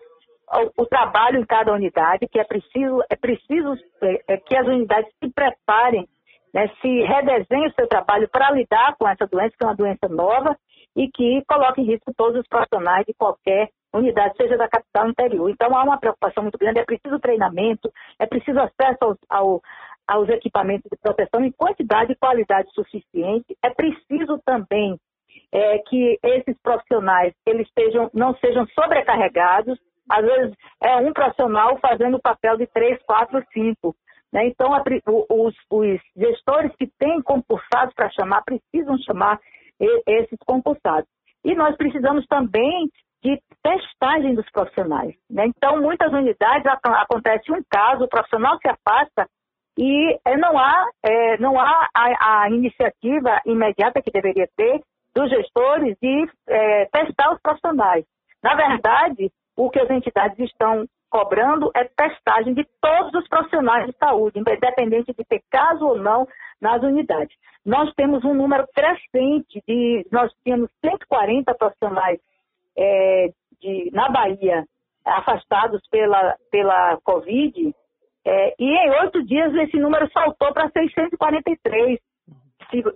o, 0.53 0.83
o 0.83 0.87
trabalho 0.87 1.41
em 1.41 1.47
cada 1.47 1.73
unidade, 1.73 2.29
que 2.29 2.39
é 2.39 2.45
preciso, 2.45 3.03
é 3.11 3.17
preciso 3.17 3.75
é, 4.03 4.35
é 4.35 4.37
que 4.37 4.57
as 4.57 4.67
unidades 4.67 5.11
se 5.23 5.31
preparem, 5.33 6.09
né, 6.55 6.69
se 6.81 7.03
redesenhem 7.03 7.69
o 7.69 7.75
seu 7.75 7.87
trabalho 7.89 8.29
para 8.29 8.51
lidar 8.51 8.97
com 8.99 9.09
essa 9.09 9.27
doença, 9.27 9.55
que 9.57 9.65
é 9.65 9.69
uma 9.69 9.77
doença 9.77 10.09
nova, 10.09 10.57
e 10.97 11.09
que 11.09 11.43
coloca 11.49 11.81
em 11.81 11.85
risco 11.85 12.13
todos 12.17 12.41
os 12.41 12.49
profissionais 12.49 13.07
de 13.07 13.15
qualquer 13.15 13.69
unidade, 13.99 14.37
seja 14.37 14.57
da 14.57 14.69
capital 14.69 15.09
interior. 15.09 15.51
Então 15.51 15.77
há 15.77 15.83
uma 15.83 15.99
preocupação 15.99 16.43
muito 16.43 16.59
grande, 16.59 16.79
é 16.79 16.85
preciso 16.85 17.19
treinamento, 17.19 17.91
é 18.19 18.27
preciso 18.27 18.59
acesso 18.61 18.99
ao, 19.01 19.17
ao, 19.29 19.63
aos 20.07 20.29
equipamentos 20.29 20.89
de 20.91 20.97
proteção 20.97 21.45
em 21.45 21.53
quantidade 21.53 22.13
e 22.13 22.17
qualidade 22.17 22.69
suficiente, 22.73 23.57
é 23.63 23.71
preciso 23.71 24.41
também 24.45 24.99
é, 25.53 25.79
que 25.79 26.19
esses 26.23 26.57
profissionais 26.63 27.35
eles 27.47 27.67
estejam, 27.67 28.11
não 28.15 28.35
sejam 28.37 28.67
sobrecarregados, 28.69 29.79
às 30.09 30.25
vezes 30.25 30.57
é 30.83 30.97
um 30.97 31.13
profissional 31.13 31.79
fazendo 31.79 32.17
o 32.17 32.23
papel 32.23 32.57
de 32.57 32.67
três, 32.67 33.01
quatro, 33.05 33.43
cinco. 33.53 33.95
Né? 34.33 34.47
Então, 34.47 34.73
a, 34.75 34.83
os, 35.29 35.55
os, 35.71 36.01
gestores 36.17 36.75
que 36.77 36.89
têm 36.99 37.21
concursados 37.23 37.95
para 37.95 38.11
chamar 38.11 38.43
precisam 38.43 38.97
chamar 38.99 39.41
esses 40.07 40.39
concursados. 40.47 41.09
E 41.45 41.55
nós 41.55 41.75
precisamos 41.77 42.27
também 42.27 42.91
de 43.23 43.41
testagem 43.63 44.35
dos 44.35 44.49
profissionais. 44.51 45.15
Né? 45.29 45.47
Então, 45.47 45.81
muitas 45.81 46.13
unidades 46.13 46.67
acontece 46.67 47.53
um 47.53 47.63
caso, 47.71 48.05
o 48.05 48.09
profissional 48.09 48.59
se 48.59 48.69
afasta 48.69 49.29
e 49.79 50.19
é, 50.25 50.37
não 50.37 50.59
há, 50.59 50.87
é, 51.03 51.39
não 51.39 51.59
há 51.59 51.89
a, 51.95 52.43
a, 52.43 52.51
iniciativa 52.51 53.41
imediata 53.47 54.03
que 54.03 54.11
deveria 54.11 54.49
ter 54.57 54.81
dos 55.15 55.29
gestores 55.31 55.97
de 56.01 56.31
é, 56.49 56.87
testar 56.87 57.33
os 57.33 57.41
profissionais. 57.41 58.05
Na 58.43 58.55
verdade, 58.55 59.31
o 59.57 59.71
que 59.71 59.81
as 59.81 59.91
entidades 59.91 60.39
estão 60.39 60.87
cobrando 61.11 61.71
é 61.75 61.85
testagem 61.85 62.55
de 62.55 62.65
todos 62.81 63.13
os 63.15 63.29
profissionais 63.29 63.87
de 63.87 63.97
saúde, 63.99 64.39
independente 64.39 65.13
de 65.13 65.25
ter 65.25 65.43
caso 65.51 65.85
ou 65.85 65.99
não 65.99 66.27
nas 66.61 66.83
unidades. 66.83 67.35
Nós 67.65 67.93
temos 67.95 68.25
um 68.25 68.33
número 68.33 68.67
crescente 68.75 69.61
de, 69.67 70.07
nós 70.11 70.33
tínhamos 70.45 70.71
140 70.85 71.53
profissionais 71.55 72.21
é, 72.77 73.29
de, 73.61 73.91
na 73.93 74.09
Bahia 74.09 74.65
afastados 75.05 75.81
pela, 75.91 76.37
pela 76.51 76.99
Covid, 77.03 77.75
é, 78.25 78.55
e 78.59 78.65
em 78.65 78.91
oito 79.03 79.25
dias 79.25 79.55
esse 79.55 79.79
número 79.79 80.11
saltou 80.13 80.53
para 80.53 80.71
643, 80.71 81.99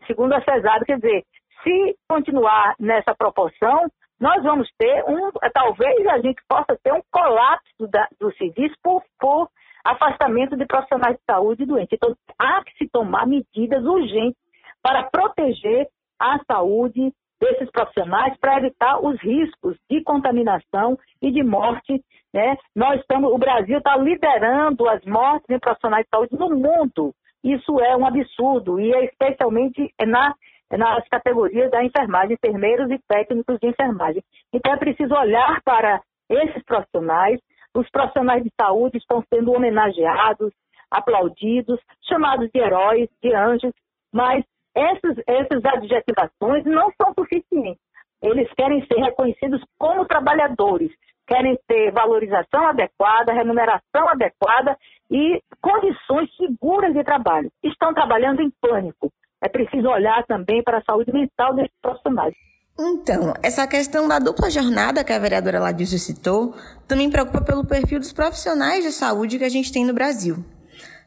segundo 0.06 0.34
a 0.34 0.42
CESAD. 0.42 0.84
Quer 0.84 0.96
dizer, 0.96 1.24
se 1.62 1.96
continuar 2.08 2.74
nessa 2.78 3.14
proporção, 3.14 3.90
nós 4.20 4.42
vamos 4.42 4.70
ter 4.78 5.04
um, 5.08 5.30
talvez 5.52 6.06
a 6.06 6.18
gente 6.18 6.40
possa 6.48 6.78
ter 6.82 6.92
um 6.92 7.02
colapso 7.10 7.88
da, 7.88 8.06
do 8.20 8.32
serviço 8.36 8.74
por, 8.82 9.02
por 9.18 9.48
afastamento 9.84 10.56
de 10.56 10.66
profissionais 10.66 11.16
de 11.16 11.22
saúde 11.24 11.62
e 11.62 11.66
doentes. 11.66 11.92
Então, 11.92 12.14
há 12.38 12.62
que 12.64 12.72
se 12.76 12.88
tomar 12.88 13.26
medidas 13.26 13.84
urgentes 13.84 14.38
para 14.82 15.04
proteger 15.04 15.88
a 16.18 16.38
saúde 16.44 17.12
desses 17.44 17.70
profissionais 17.70 18.34
para 18.40 18.58
evitar 18.58 18.98
os 19.04 19.20
riscos 19.20 19.76
de 19.90 20.02
contaminação 20.02 20.98
e 21.20 21.30
de 21.30 21.42
morte. 21.42 22.02
Né? 22.32 22.56
Nós 22.74 23.00
estamos, 23.00 23.30
o 23.32 23.38
Brasil 23.38 23.78
está 23.78 23.96
liderando 23.96 24.88
as 24.88 25.04
mortes 25.04 25.48
em 25.50 25.58
profissionais 25.58 26.04
de 26.04 26.10
saúde 26.10 26.34
no 26.34 26.50
mundo. 26.50 27.14
Isso 27.42 27.78
é 27.80 27.94
um 27.96 28.06
absurdo 28.06 28.80
e 28.80 28.92
é 28.94 29.04
especialmente 29.04 29.92
na, 30.00 30.34
nas 30.72 31.06
categorias 31.08 31.70
da 31.70 31.84
enfermagem, 31.84 32.34
enfermeiros 32.34 32.90
e 32.90 32.98
técnicos 33.06 33.58
de 33.60 33.68
enfermagem. 33.68 34.22
Então 34.52 34.72
é 34.72 34.78
preciso 34.78 35.14
olhar 35.14 35.60
para 35.62 36.00
esses 36.30 36.62
profissionais. 36.64 37.38
Os 37.76 37.88
profissionais 37.90 38.42
de 38.42 38.50
saúde 38.58 38.96
estão 38.96 39.22
sendo 39.32 39.52
homenageados, 39.52 40.52
aplaudidos, 40.90 41.78
chamados 42.08 42.48
de 42.50 42.58
heróis, 42.58 43.08
de 43.22 43.34
anjos, 43.34 43.72
mas 44.12 44.44
essas, 44.74 45.16
essas 45.26 45.64
adjetivações 45.64 46.64
não 46.64 46.90
são 47.00 47.12
suficientes. 47.18 47.80
Eles 48.22 48.50
querem 48.56 48.84
ser 48.86 49.00
reconhecidos 49.00 49.62
como 49.78 50.06
trabalhadores, 50.06 50.90
querem 51.26 51.58
ter 51.68 51.92
valorização 51.92 52.66
adequada, 52.68 53.32
remuneração 53.32 54.08
adequada 54.08 54.76
e 55.10 55.40
condições 55.60 56.28
seguras 56.36 56.92
de 56.94 57.04
trabalho. 57.04 57.50
Estão 57.62 57.92
trabalhando 57.92 58.42
em 58.42 58.50
pânico. 58.60 59.12
É 59.42 59.48
preciso 59.48 59.88
olhar 59.88 60.24
também 60.26 60.62
para 60.62 60.78
a 60.78 60.82
saúde 60.82 61.12
mental 61.12 61.54
desses 61.54 61.76
profissionais. 61.82 62.34
Então, 62.78 63.34
essa 63.40 63.66
questão 63.68 64.08
da 64.08 64.18
dupla 64.18 64.50
jornada 64.50 65.04
que 65.04 65.12
a 65.12 65.18
vereadora 65.18 65.60
Ladísio 65.60 65.98
citou 65.98 66.54
também 66.88 67.08
preocupa 67.08 67.40
pelo 67.40 67.64
perfil 67.64 68.00
dos 68.00 68.12
profissionais 68.12 68.82
de 68.82 68.90
saúde 68.90 69.38
que 69.38 69.44
a 69.44 69.48
gente 69.48 69.72
tem 69.72 69.84
no 69.84 69.94
Brasil. 69.94 70.44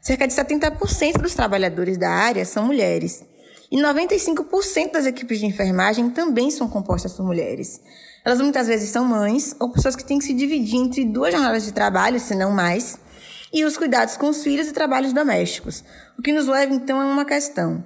Cerca 0.00 0.26
de 0.26 0.32
70% 0.32 1.20
dos 1.20 1.34
trabalhadores 1.34 1.98
da 1.98 2.08
área 2.08 2.44
são 2.46 2.64
mulheres. 2.64 3.22
E 3.70 3.76
95% 3.76 4.92
das 4.92 5.04
equipes 5.04 5.38
de 5.38 5.46
enfermagem 5.46 6.08
também 6.10 6.50
são 6.50 6.68
compostas 6.68 7.12
por 7.12 7.24
mulheres. 7.24 7.80
Elas 8.24 8.40
muitas 8.40 8.66
vezes 8.66 8.90
são 8.90 9.04
mães 9.04 9.54
ou 9.60 9.70
pessoas 9.70 9.94
que 9.94 10.04
têm 10.04 10.18
que 10.18 10.24
se 10.24 10.32
dividir 10.32 10.76
entre 10.76 11.04
duas 11.04 11.32
jornadas 11.32 11.64
de 11.64 11.72
trabalho, 11.72 12.18
se 12.18 12.34
não 12.34 12.50
mais, 12.50 12.98
e 13.52 13.64
os 13.64 13.76
cuidados 13.76 14.16
com 14.16 14.28
os 14.28 14.42
filhos 14.42 14.68
e 14.68 14.72
trabalhos 14.72 15.12
domésticos. 15.12 15.84
O 16.18 16.22
que 16.22 16.32
nos 16.32 16.46
leva 16.46 16.74
então 16.74 17.00
a 17.00 17.04
uma 17.04 17.24
questão: 17.24 17.84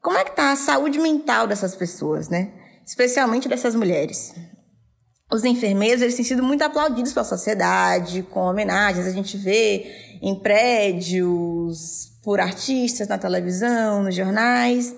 como 0.00 0.16
é 0.16 0.24
que 0.24 0.30
está 0.30 0.52
a 0.52 0.56
saúde 0.56 0.98
mental 0.98 1.46
dessas 1.46 1.74
pessoas, 1.74 2.28
né? 2.28 2.52
Especialmente 2.86 3.48
dessas 3.48 3.74
mulheres. 3.74 4.34
Os 5.32 5.44
enfermeiros 5.44 6.02
eles 6.02 6.14
têm 6.14 6.24
sido 6.24 6.42
muito 6.42 6.62
aplaudidos 6.62 7.12
pela 7.12 7.24
sociedade, 7.24 8.22
com 8.22 8.40
homenagens. 8.40 9.06
A 9.06 9.10
gente 9.10 9.36
vê 9.36 10.18
em 10.22 10.34
prédios, 10.38 12.12
por 12.22 12.40
artistas 12.40 13.08
na 13.08 13.18
televisão, 13.18 14.02
nos 14.02 14.14
jornais. 14.14 14.94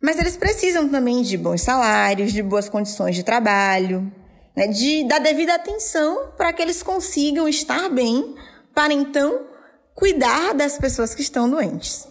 Mas 0.00 0.18
eles 0.18 0.36
precisam 0.36 0.88
também 0.88 1.22
de 1.22 1.36
bons 1.36 1.62
salários, 1.62 2.32
de 2.32 2.42
boas 2.42 2.68
condições 2.68 3.16
de 3.16 3.24
trabalho, 3.24 4.12
né, 4.56 4.68
de 4.68 5.06
dar 5.08 5.18
devida 5.18 5.54
atenção 5.54 6.32
para 6.36 6.52
que 6.52 6.62
eles 6.62 6.82
consigam 6.82 7.48
estar 7.48 7.88
bem, 7.88 8.36
para 8.74 8.92
então 8.92 9.46
cuidar 9.94 10.54
das 10.54 10.78
pessoas 10.78 11.14
que 11.14 11.22
estão 11.22 11.50
doentes. 11.50 12.06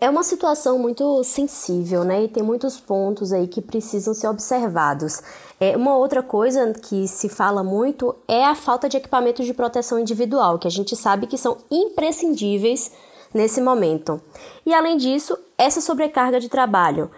É, 0.00 0.10
uma 0.10 0.22
situação 0.22 0.78
muito 0.78 1.22
sensível, 1.22 2.04
né? 2.04 2.24
E 2.24 2.28
tem 2.28 2.42
muitos 2.42 2.80
pontos 2.80 3.32
aí 3.32 3.46
que 3.46 3.62
precisam 3.62 4.12
ser 4.12 4.28
observados. 4.28 5.22
É, 5.60 5.76
uma 5.76 5.96
outra 5.96 6.22
coisa 6.22 6.72
que 6.72 7.06
se 7.06 7.28
fala 7.28 7.62
muito 7.62 8.14
é 8.26 8.44
a 8.44 8.54
falta 8.54 8.88
de 8.88 8.96
equipamentos 8.96 9.46
de 9.46 9.54
proteção 9.54 9.98
individual, 9.98 10.58
que 10.58 10.66
a 10.66 10.70
gente 10.70 10.96
sabe 10.96 11.26
que 11.26 11.38
são 11.38 11.58
imprescindíveis 11.70 12.90
nesse 13.32 13.60
momento. 13.60 14.20
E 14.64 14.74
além 14.74 14.96
disso, 14.96 15.38
essa 15.56 15.80
sobrecarga 15.80 16.40
de 16.40 16.48
trabalho. 16.48 17.10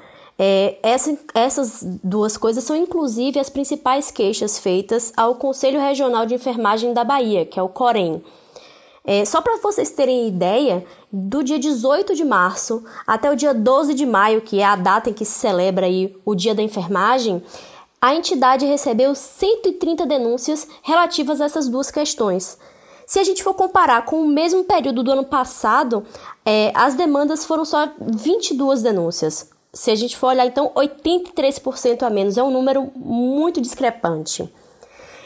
É, 0.43 0.79
essa, 0.83 1.19
essas 1.35 1.83
duas 2.03 2.39
coisas 2.39 2.65
são 2.65 2.75
inclusive 2.75 3.39
as 3.39 3.51
principais 3.51 4.11
queixas 4.11 4.59
feitas 4.59 5.13
ao 5.15 5.35
Conselho 5.35 5.79
Regional 5.79 6.25
de 6.25 6.35
Enfermagem 6.35 6.95
da 6.95 7.05
Bahia, 7.05 7.45
que 7.45 7.61
é 7.61 7.63
o 7.63 7.69
COREM. 7.69 8.23
É, 9.13 9.25
só 9.25 9.41
para 9.41 9.57
vocês 9.57 9.91
terem 9.91 10.29
ideia, 10.29 10.87
do 11.13 11.43
dia 11.43 11.59
18 11.59 12.15
de 12.15 12.25
março 12.25 12.85
até 13.05 13.29
o 13.29 13.35
dia 13.35 13.53
12 13.53 13.93
de 13.93 14.07
maio, 14.07 14.41
que 14.41 14.61
é 14.61 14.65
a 14.65 14.77
data 14.77 15.11
em 15.11 15.13
que 15.13 15.25
se 15.25 15.33
celebra 15.33 15.87
aí 15.87 16.17
o 16.25 16.33
Dia 16.33 16.55
da 16.55 16.63
Enfermagem, 16.63 17.43
a 18.01 18.15
entidade 18.15 18.65
recebeu 18.65 19.13
130 19.13 20.07
denúncias 20.07 20.65
relativas 20.81 21.41
a 21.41 21.47
essas 21.47 21.69
duas 21.69 21.91
questões. 21.91 22.57
Se 23.05 23.19
a 23.19 23.25
gente 23.25 23.43
for 23.43 23.53
comparar 23.53 24.05
com 24.05 24.23
o 24.23 24.29
mesmo 24.29 24.63
período 24.63 25.03
do 25.03 25.11
ano 25.11 25.25
passado, 25.25 26.07
é, 26.47 26.71
as 26.73 26.95
demandas 26.95 27.45
foram 27.45 27.65
só 27.65 27.91
22 28.01 28.81
denúncias. 28.81 29.51
Se 29.73 29.91
a 29.91 29.97
gente 29.97 30.17
for 30.17 30.29
olhar, 30.29 30.47
então, 30.47 30.71
83% 30.77 32.05
a 32.05 32.11
menos. 32.11 32.39
É 32.39 32.45
um 32.45 32.53
número 32.53 32.93
muito 32.95 33.61
discrepante. 33.61 34.49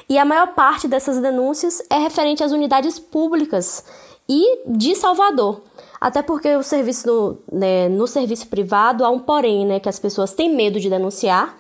E 0.09 0.19
a 0.19 0.25
maior 0.25 0.55
parte 0.55 0.87
dessas 0.87 1.19
denúncias 1.19 1.83
é 1.91 1.97
referente 1.97 2.43
às 2.43 2.53
unidades 2.53 2.99
públicas 2.99 3.85
e 4.29 4.67
de 4.67 4.95
Salvador. 4.95 5.63
Até 6.01 6.23
porque 6.23 6.55
o 6.57 6.63
serviço 6.63 7.07
no, 7.07 7.59
né, 7.59 7.89
no 7.89 8.07
serviço 8.07 8.49
privado 8.49 9.05
há 9.05 9.11
um 9.11 9.19
porém, 9.19 9.67
né, 9.67 9.81
que 9.81 9.89
as 9.89 9.99
pessoas 9.99 10.35
têm 10.35 10.55
medo 10.55 10.79
de 10.79 10.91
denunciar 10.91 11.57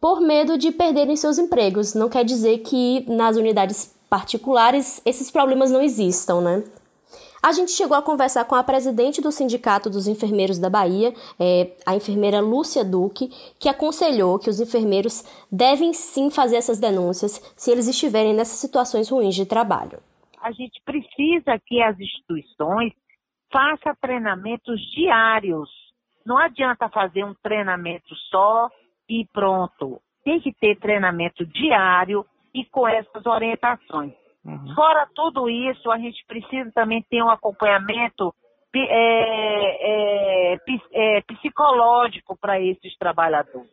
por 0.00 0.20
medo 0.20 0.56
de 0.56 0.72
perderem 0.72 1.14
seus 1.16 1.38
empregos. 1.38 1.94
Não 1.94 2.08
quer 2.08 2.24
dizer 2.24 2.58
que 2.58 3.04
nas 3.06 3.36
unidades 3.36 3.94
particulares 4.08 5.00
esses 5.04 5.30
problemas 5.30 5.70
não 5.70 5.82
existam, 5.82 6.40
né? 6.40 6.64
A 7.42 7.52
gente 7.52 7.70
chegou 7.70 7.96
a 7.96 8.02
conversar 8.02 8.44
com 8.44 8.54
a 8.54 8.62
presidente 8.62 9.22
do 9.22 9.32
Sindicato 9.32 9.88
dos 9.88 10.06
Enfermeiros 10.06 10.58
da 10.58 10.68
Bahia, 10.68 11.14
é, 11.40 11.74
a 11.86 11.96
enfermeira 11.96 12.38
Lúcia 12.38 12.84
Duque, 12.84 13.28
que 13.58 13.66
aconselhou 13.66 14.38
que 14.38 14.50
os 14.50 14.60
enfermeiros 14.60 15.24
devem 15.50 15.94
sim 15.94 16.30
fazer 16.30 16.56
essas 16.56 16.78
denúncias 16.78 17.40
se 17.56 17.70
eles 17.70 17.88
estiverem 17.88 18.34
nessas 18.34 18.58
situações 18.58 19.08
ruins 19.08 19.34
de 19.34 19.46
trabalho. 19.46 20.00
A 20.42 20.52
gente 20.52 20.82
precisa 20.84 21.58
que 21.64 21.82
as 21.82 21.98
instituições 21.98 22.92
façam 23.50 23.94
treinamentos 24.02 24.78
diários. 24.94 25.70
Não 26.26 26.36
adianta 26.36 26.90
fazer 26.90 27.24
um 27.24 27.34
treinamento 27.42 28.14
só 28.30 28.68
e 29.08 29.26
pronto. 29.32 29.98
Tem 30.22 30.40
que 30.40 30.52
ter 30.52 30.78
treinamento 30.78 31.46
diário 31.46 32.24
e 32.54 32.66
com 32.66 32.86
essas 32.86 33.24
orientações. 33.24 34.19
Uhum. 34.44 34.74
Fora 34.74 35.06
tudo 35.14 35.48
isso, 35.48 35.90
a 35.90 35.98
gente 35.98 36.24
precisa 36.26 36.70
também 36.72 37.02
ter 37.08 37.22
um 37.22 37.30
acompanhamento 37.30 38.34
é, 38.74 40.54
é, 40.54 40.58
é, 40.92 41.20
psicológico 41.22 42.36
para 42.38 42.60
esses 42.60 42.96
trabalhadores. 42.96 43.70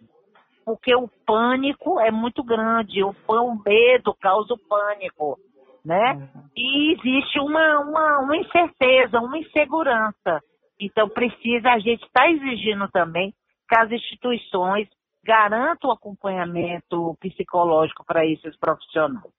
Porque 0.66 0.94
o 0.96 1.08
pânico 1.26 2.00
é 2.00 2.12
muito 2.12 2.44
grande, 2.44 3.04
o, 3.04 3.16
o 3.28 3.64
medo 3.64 4.14
causa 4.20 4.54
o 4.54 4.58
pânico, 4.58 5.38
né? 5.86 6.14
Uhum. 6.14 6.44
E 6.56 6.94
existe 6.94 7.40
uma, 7.40 7.80
uma, 7.80 8.20
uma 8.20 8.38
incerteza, 8.38 9.20
uma 9.20 9.38
insegurança. 9.38 10.42
Então 10.80 11.08
precisa, 11.08 11.70
a 11.70 11.80
gente 11.80 12.04
está 12.04 12.30
exigindo 12.30 12.90
também 12.90 13.34
que 13.70 13.78
as 13.78 13.92
instituições 13.92 14.90
garantam 15.24 15.90
o 15.90 15.94
acompanhamento 15.94 17.16
psicológico 17.20 18.04
para 18.06 18.26
esses 18.26 18.58
profissionais. 18.58 19.37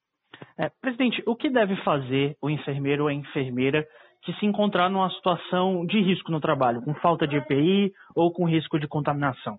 É, 0.58 0.70
presidente, 0.80 1.22
o 1.26 1.36
que 1.36 1.50
deve 1.50 1.76
fazer 1.82 2.36
o 2.42 2.50
enfermeiro 2.50 3.04
ou 3.04 3.08
a 3.08 3.14
enfermeira 3.14 3.86
que 4.22 4.32
se 4.34 4.46
encontrar 4.46 4.90
numa 4.90 5.10
situação 5.10 5.86
de 5.86 6.00
risco 6.00 6.30
no 6.30 6.40
trabalho, 6.40 6.82
com 6.82 6.94
falta 6.94 7.26
de 7.26 7.36
EPI 7.36 7.92
ou 8.14 8.32
com 8.32 8.44
risco 8.44 8.78
de 8.78 8.88
contaminação? 8.88 9.58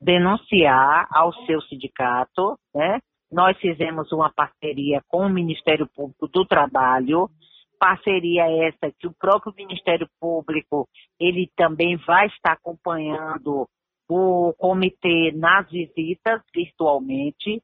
Denunciar 0.00 1.08
ao 1.10 1.32
seu 1.46 1.60
sindicato, 1.62 2.58
né? 2.74 2.98
Nós 3.30 3.56
fizemos 3.58 4.12
uma 4.12 4.30
parceria 4.30 5.00
com 5.08 5.26
o 5.26 5.30
Ministério 5.30 5.88
Público 5.96 6.28
do 6.28 6.44
Trabalho, 6.44 7.30
parceria 7.78 8.44
essa 8.66 8.92
que 8.96 9.06
o 9.06 9.14
próprio 9.18 9.54
Ministério 9.56 10.06
Público 10.20 10.86
ele 11.18 11.50
também 11.56 11.96
vai 11.96 12.26
estar 12.26 12.52
acompanhando 12.52 13.66
o 14.08 14.52
comitê 14.58 15.32
nas 15.34 15.68
visitas 15.70 16.42
virtualmente 16.54 17.62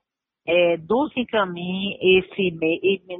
é, 0.48 0.78
nos 0.78 1.14
encaminhe 1.14 1.98
esse 2.00 2.50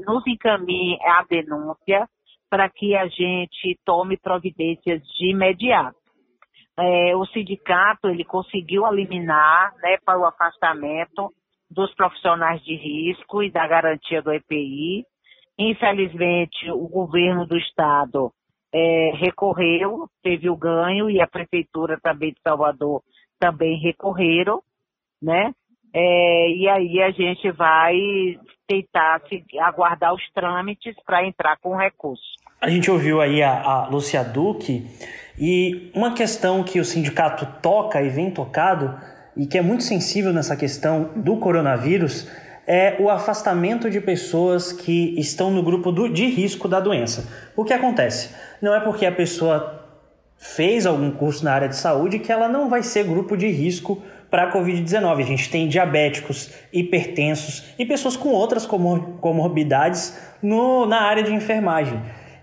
nos 0.07 0.27
encaminhe 0.27 0.99
a 1.03 1.25
denúncia 1.29 2.09
para 2.49 2.71
que 2.71 2.97
a 2.97 3.07
gente 3.07 3.79
tome 3.85 4.17
providências 4.17 5.03
de 5.03 5.33
imediato. 5.33 5.99
É, 6.79 7.15
o 7.15 7.27
sindicato 7.27 8.09
ele 8.09 8.25
conseguiu 8.25 8.87
eliminar 8.87 9.75
né, 9.83 9.99
para 10.03 10.19
o 10.19 10.25
afastamento 10.25 11.31
dos 11.71 11.95
profissionais 11.95 12.63
de 12.63 12.75
risco 12.75 13.43
e 13.43 13.51
da 13.51 13.67
garantia 13.67 14.23
do 14.23 14.33
EPI. 14.33 15.05
Infelizmente, 15.59 16.71
o 16.71 16.89
governo 16.89 17.47
do 17.47 17.59
estado 17.59 18.33
é, 18.73 19.11
recorreu, 19.17 20.09
teve 20.23 20.49
o 20.49 20.57
ganho 20.57 21.11
e 21.11 21.21
a 21.21 21.27
prefeitura 21.27 21.99
também 22.01 22.33
de 22.33 22.41
Salvador 22.41 23.03
também 23.39 23.79
recorreram, 23.79 24.63
né? 25.21 25.53
É, 25.95 26.51
e 26.51 26.69
aí 26.69 27.03
a 27.03 27.11
gente 27.11 27.51
vai 27.53 27.97
tentar 28.67 29.23
aguardar 29.61 30.15
os 30.15 30.23
trâmites 30.35 30.95
para 31.07 31.27
entrar 31.27 31.57
com 31.59 31.75
recurso. 31.75 32.23
A 32.61 32.69
gente 32.69 32.91
ouviu 32.91 33.21
aí 33.21 33.43
a, 33.43 33.63
a 33.63 33.89
Lúcia 33.89 34.23
Duque 34.23 34.85
e 35.39 35.91
uma 35.95 36.13
questão 36.13 36.63
que 36.63 36.81
o 36.81 36.85
sindicato 36.85 37.47
toca 37.63 38.03
e 38.03 38.09
vem 38.09 38.31
tocado 38.31 38.95
e 39.37 39.47
que 39.47 39.57
é 39.57 39.63
muito 39.63 39.85
sensível 39.85 40.33
nessa 40.33 40.57
questão 40.57 41.13
do 41.15 41.37
coronavírus 41.37 42.29
é 42.67 42.97
o 43.01 43.09
afastamento 43.09 43.89
de 43.89 43.99
pessoas 44.01 44.73
que 44.73 45.19
estão 45.19 45.51
no 45.51 45.63
grupo 45.63 45.91
do, 45.91 46.07
de 46.09 46.27
risco 46.27 46.69
da 46.69 46.81
doença. 46.81 47.27
O 47.57 47.65
que 47.65 47.73
acontece? 47.73 48.35
Não 48.61 48.75
é 48.75 48.81
porque 48.81 49.07
a 49.07 49.13
pessoa 49.13 49.87
fez 50.37 50.85
algum 50.85 51.11
curso 51.11 51.45
na 51.45 51.53
área 51.53 51.69
de 51.69 51.77
saúde 51.77 52.19
que 52.19 52.31
ela 52.31 52.49
não 52.49 52.69
vai 52.69 52.83
ser 52.83 53.05
grupo 53.05 53.37
de 53.37 53.49
risco 53.49 54.03
para 54.31 54.45
a 54.45 54.53
Covid-19. 54.53 55.21
A 55.21 55.27
gente 55.27 55.51
tem 55.51 55.69
diabéticos, 55.69 56.51
hipertensos 56.73 57.65
e 57.79 57.85
pessoas 57.85 58.17
com 58.17 58.31
outras 58.31 58.67
comor 58.67 59.19
comorbidades 59.21 60.19
no, 60.43 60.87
na 60.87 61.03
área 61.03 61.23
de 61.23 61.33
enfermagem. 61.33 62.01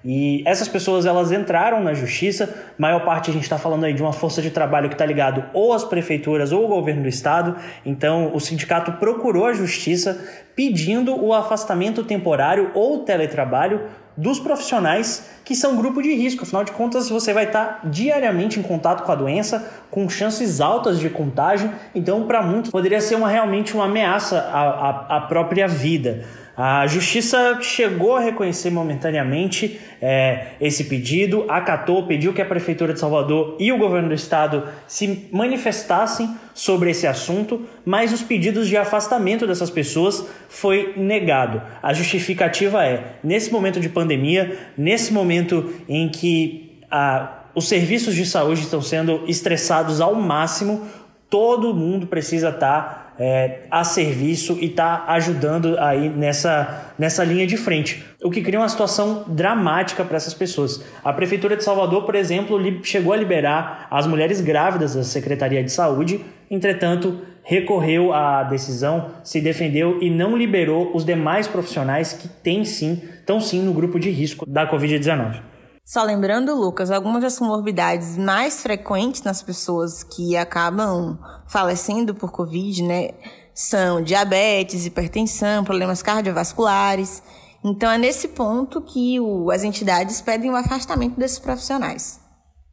E 0.07 0.43
essas 0.45 0.67
pessoas 0.67 1.07
elas 1.07 1.31
entraram 1.31 1.83
na 1.83 1.95
justiça, 1.95 2.53
maior 2.77 3.03
parte 3.03 3.31
a 3.31 3.33
gente 3.33 3.41
está 3.41 3.57
falando 3.57 3.85
aí 3.85 3.93
de 3.93 4.03
uma 4.03 4.13
força 4.13 4.39
de 4.39 4.51
trabalho 4.51 4.87
que 4.87 4.93
está 4.93 5.05
ligado 5.05 5.43
ou 5.51 5.73
às 5.73 5.83
prefeituras 5.83 6.51
ou 6.51 6.61
ao 6.61 6.67
governo 6.67 7.01
do 7.01 7.09
estado. 7.09 7.55
Então 7.83 8.31
o 8.31 8.39
sindicato 8.39 8.91
procurou 8.93 9.47
a 9.47 9.53
justiça 9.53 10.23
pedindo 10.55 11.19
o 11.19 11.33
afastamento 11.33 12.03
temporário 12.03 12.69
ou 12.75 12.99
teletrabalho 12.99 13.81
dos 14.15 14.39
profissionais 14.39 15.27
que 15.43 15.55
são 15.55 15.75
grupo 15.75 16.03
de 16.03 16.13
risco. 16.13 16.43
Afinal 16.43 16.63
de 16.63 16.71
contas, 16.71 17.09
você 17.09 17.33
vai 17.33 17.45
estar 17.45 17.81
tá 17.81 17.87
diariamente 17.87 18.59
em 18.59 18.63
contato 18.63 19.03
com 19.03 19.11
a 19.11 19.15
doença, 19.15 19.71
com 19.89 20.07
chances 20.07 20.61
altas 20.61 20.99
de 20.99 21.09
contágio. 21.09 21.71
Então, 21.93 22.27
para 22.27 22.43
muitos, 22.43 22.69
poderia 22.69 23.01
ser 23.01 23.15
uma, 23.15 23.27
realmente 23.27 23.73
uma 23.73 23.85
ameaça 23.85 24.39
à, 24.39 24.61
à, 24.61 25.17
à 25.17 25.21
própria 25.21 25.67
vida. 25.67 26.23
A 26.57 26.87
justiça 26.87 27.59
chegou 27.61 28.15
a 28.15 28.21
reconhecer 28.21 28.69
momentaneamente 28.69 29.77
é, 30.01 30.51
esse 30.61 30.85
pedido, 30.85 31.45
acatou, 31.49 32.07
pediu 32.07 32.31
que 32.33 32.41
a 32.41 32.45
Prefeitura 32.45 32.93
de 32.93 32.99
Salvador 32.99 33.57
e 33.59 33.73
o 33.73 33.77
governo 33.77 34.07
do 34.07 34.13
estado 34.13 34.63
se 34.87 35.27
manifestassem 35.33 36.33
sobre 36.53 36.91
esse 36.91 37.05
assunto, 37.05 37.63
mas 37.83 38.13
os 38.13 38.21
pedidos 38.21 38.69
de 38.69 38.77
afastamento 38.77 39.45
dessas 39.45 39.69
pessoas 39.69 40.25
foi 40.47 40.93
negado. 40.95 41.61
A 41.83 41.91
justificativa 41.91 42.85
é: 42.85 43.17
nesse 43.21 43.51
momento 43.51 43.81
de 43.81 43.89
pandemia, 43.89 44.57
nesse 44.77 45.11
momento 45.11 45.73
em 45.89 46.07
que 46.07 46.79
a, 46.89 47.43
os 47.53 47.67
serviços 47.67 48.15
de 48.15 48.25
saúde 48.25 48.61
estão 48.61 48.81
sendo 48.81 49.25
estressados 49.27 49.99
ao 49.99 50.15
máximo, 50.15 50.87
todo 51.29 51.73
mundo 51.73 52.07
precisa 52.07 52.47
estar 52.47 53.04
é, 53.19 53.61
a 53.71 53.83
serviço 53.83 54.57
e 54.59 54.65
está 54.65 55.05
ajudando 55.07 55.77
aí 55.79 56.09
nessa, 56.09 56.93
nessa 56.97 57.23
linha 57.23 57.47
de 57.47 57.57
frente, 57.57 58.03
o 58.23 58.29
que 58.29 58.41
cria 58.41 58.59
uma 58.59 58.69
situação 58.69 59.23
dramática 59.27 60.03
para 60.03 60.17
essas 60.17 60.33
pessoas. 60.33 60.83
A 61.03 61.13
Prefeitura 61.13 61.55
de 61.55 61.63
Salvador, 61.63 62.03
por 62.03 62.15
exemplo, 62.15 62.59
chegou 62.83 63.13
a 63.13 63.17
liberar 63.17 63.87
as 63.89 64.05
mulheres 64.07 64.41
grávidas 64.41 64.95
da 64.95 65.03
Secretaria 65.03 65.63
de 65.63 65.71
Saúde, 65.71 66.23
entretanto, 66.49 67.19
recorreu 67.43 68.11
à 68.11 68.43
decisão, 68.43 69.11
se 69.23 69.39
defendeu 69.39 70.01
e 70.01 70.09
não 70.09 70.35
liberou 70.35 70.91
os 70.95 71.05
demais 71.05 71.47
profissionais 71.47 72.11
que 72.13 72.27
têm 72.27 72.65
sim, 72.65 73.01
estão 73.19 73.39
sim 73.39 73.61
no 73.61 73.71
grupo 73.71 73.99
de 73.99 74.09
risco 74.09 74.45
da 74.47 74.69
Covid-19. 74.69 75.54
Só 75.85 76.01
lembrando, 76.01 76.55
Lucas, 76.55 76.89
algumas 76.89 77.21
das 77.21 77.37
comorbidades 77.37 78.17
mais 78.17 78.63
frequentes 78.63 79.21
nas 79.21 79.43
pessoas 79.43 80.03
que 80.03 80.35
acabam 80.35 81.15
falecendo 81.47 82.15
por 82.15 82.31
Covid, 82.31 82.81
né, 82.81 83.11
são 83.53 84.01
diabetes, 84.01 84.87
hipertensão, 84.87 85.63
problemas 85.63 86.01
cardiovasculares. 86.01 87.21
Então 87.63 87.91
é 87.91 87.99
nesse 87.99 88.29
ponto 88.29 88.81
que 88.81 89.19
o, 89.19 89.51
as 89.51 89.63
entidades 89.63 90.19
pedem 90.21 90.49
o 90.49 90.55
afastamento 90.55 91.19
desses 91.19 91.37
profissionais. 91.37 92.19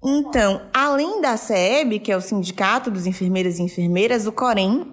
Então, 0.03 0.63
além 0.73 1.21
da 1.21 1.37
CEB, 1.37 2.01
que 2.01 2.11
é 2.11 2.17
o 2.17 2.21
Sindicato 2.21 2.91
dos 2.91 3.07
Enfermeiros 3.07 3.59
e 3.59 3.63
Enfermeiras, 3.63 4.27
o 4.27 4.33
COREM 4.33 4.91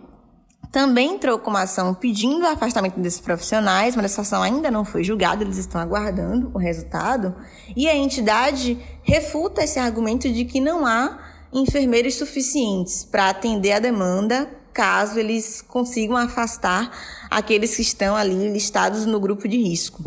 também 0.72 1.16
entrou 1.16 1.40
com 1.40 1.50
uma 1.50 1.64
ação 1.64 1.96
pedindo 1.96 2.44
o 2.44 2.48
afastamento 2.48 3.00
desses 3.00 3.20
profissionais, 3.20 3.96
mas 3.96 4.06
essa 4.06 4.22
ação 4.22 4.42
ainda 4.42 4.70
não 4.70 4.86
foi 4.86 5.04
julgada, 5.04 5.44
eles 5.44 5.58
estão 5.58 5.82
aguardando 5.82 6.52
o 6.54 6.60
resultado. 6.60 7.36
E 7.76 7.88
a 7.88 7.96
entidade 7.96 8.78
refuta 9.04 9.64
esse 9.64 9.80
argumento 9.80 10.32
de 10.32 10.46
que 10.46 10.62
não 10.62 10.86
há 10.86 11.18
enfermeiros 11.52 12.16
suficientes 12.16 13.04
para 13.04 13.30
atender 13.30 13.74
a 13.74 13.80
demanda 13.80 14.48
caso 14.72 15.20
eles 15.20 15.62
consigam 15.64 16.16
afastar 16.16 16.92
aqueles 17.30 17.76
que 17.76 17.82
estão 17.82 18.16
ali 18.16 18.50
listados 18.50 19.06
no 19.06 19.20
grupo 19.20 19.48
de 19.48 19.58
risco. 19.58 20.04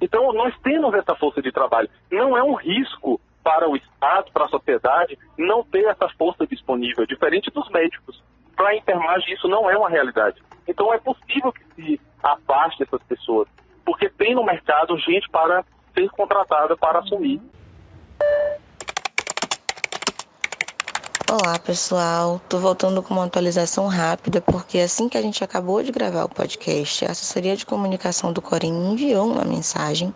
Então, 0.00 0.32
nós 0.32 0.52
temos 0.64 0.92
essa 0.94 1.14
força 1.14 1.40
de 1.40 1.52
trabalho. 1.52 1.88
Não 2.10 2.36
é 2.36 2.42
um 2.42 2.54
risco 2.54 3.20
para 3.42 3.70
o 3.70 3.76
Estado, 3.76 4.32
para 4.32 4.46
a 4.46 4.48
sociedade, 4.48 5.16
não 5.38 5.62
ter 5.62 5.84
essa 5.84 6.08
força 6.18 6.44
disponível, 6.46 7.06
diferente 7.06 7.50
dos 7.52 7.70
médicos 7.70 8.20
para 8.56 8.70
a 8.70 8.76
isso 9.28 9.48
não 9.48 9.70
é 9.70 9.76
uma 9.76 9.88
realidade. 9.88 10.42
Então 10.66 10.92
é 10.92 10.98
possível 10.98 11.52
que 11.52 11.64
se 11.74 12.00
afaste 12.22 12.82
essas 12.82 13.02
pessoas, 13.04 13.48
porque 13.84 14.08
tem 14.08 14.34
no 14.34 14.44
mercado 14.44 14.96
gente 14.98 15.28
para 15.30 15.64
ser 15.94 16.08
contratada 16.10 16.76
para 16.76 17.00
assumir. 17.00 17.40
Olá 21.34 21.58
pessoal, 21.58 22.38
tô 22.46 22.58
voltando 22.58 23.02
com 23.02 23.14
uma 23.14 23.24
atualização 23.24 23.86
rápida 23.86 24.38
porque 24.42 24.78
assim 24.80 25.08
que 25.08 25.16
a 25.16 25.22
gente 25.22 25.42
acabou 25.42 25.82
de 25.82 25.90
gravar 25.90 26.24
o 26.24 26.28
podcast, 26.28 27.06
a 27.06 27.12
assessoria 27.12 27.56
de 27.56 27.64
comunicação 27.64 28.34
do 28.34 28.42
Corém 28.42 28.70
enviou 28.70 29.32
uma 29.32 29.42
mensagem 29.42 30.14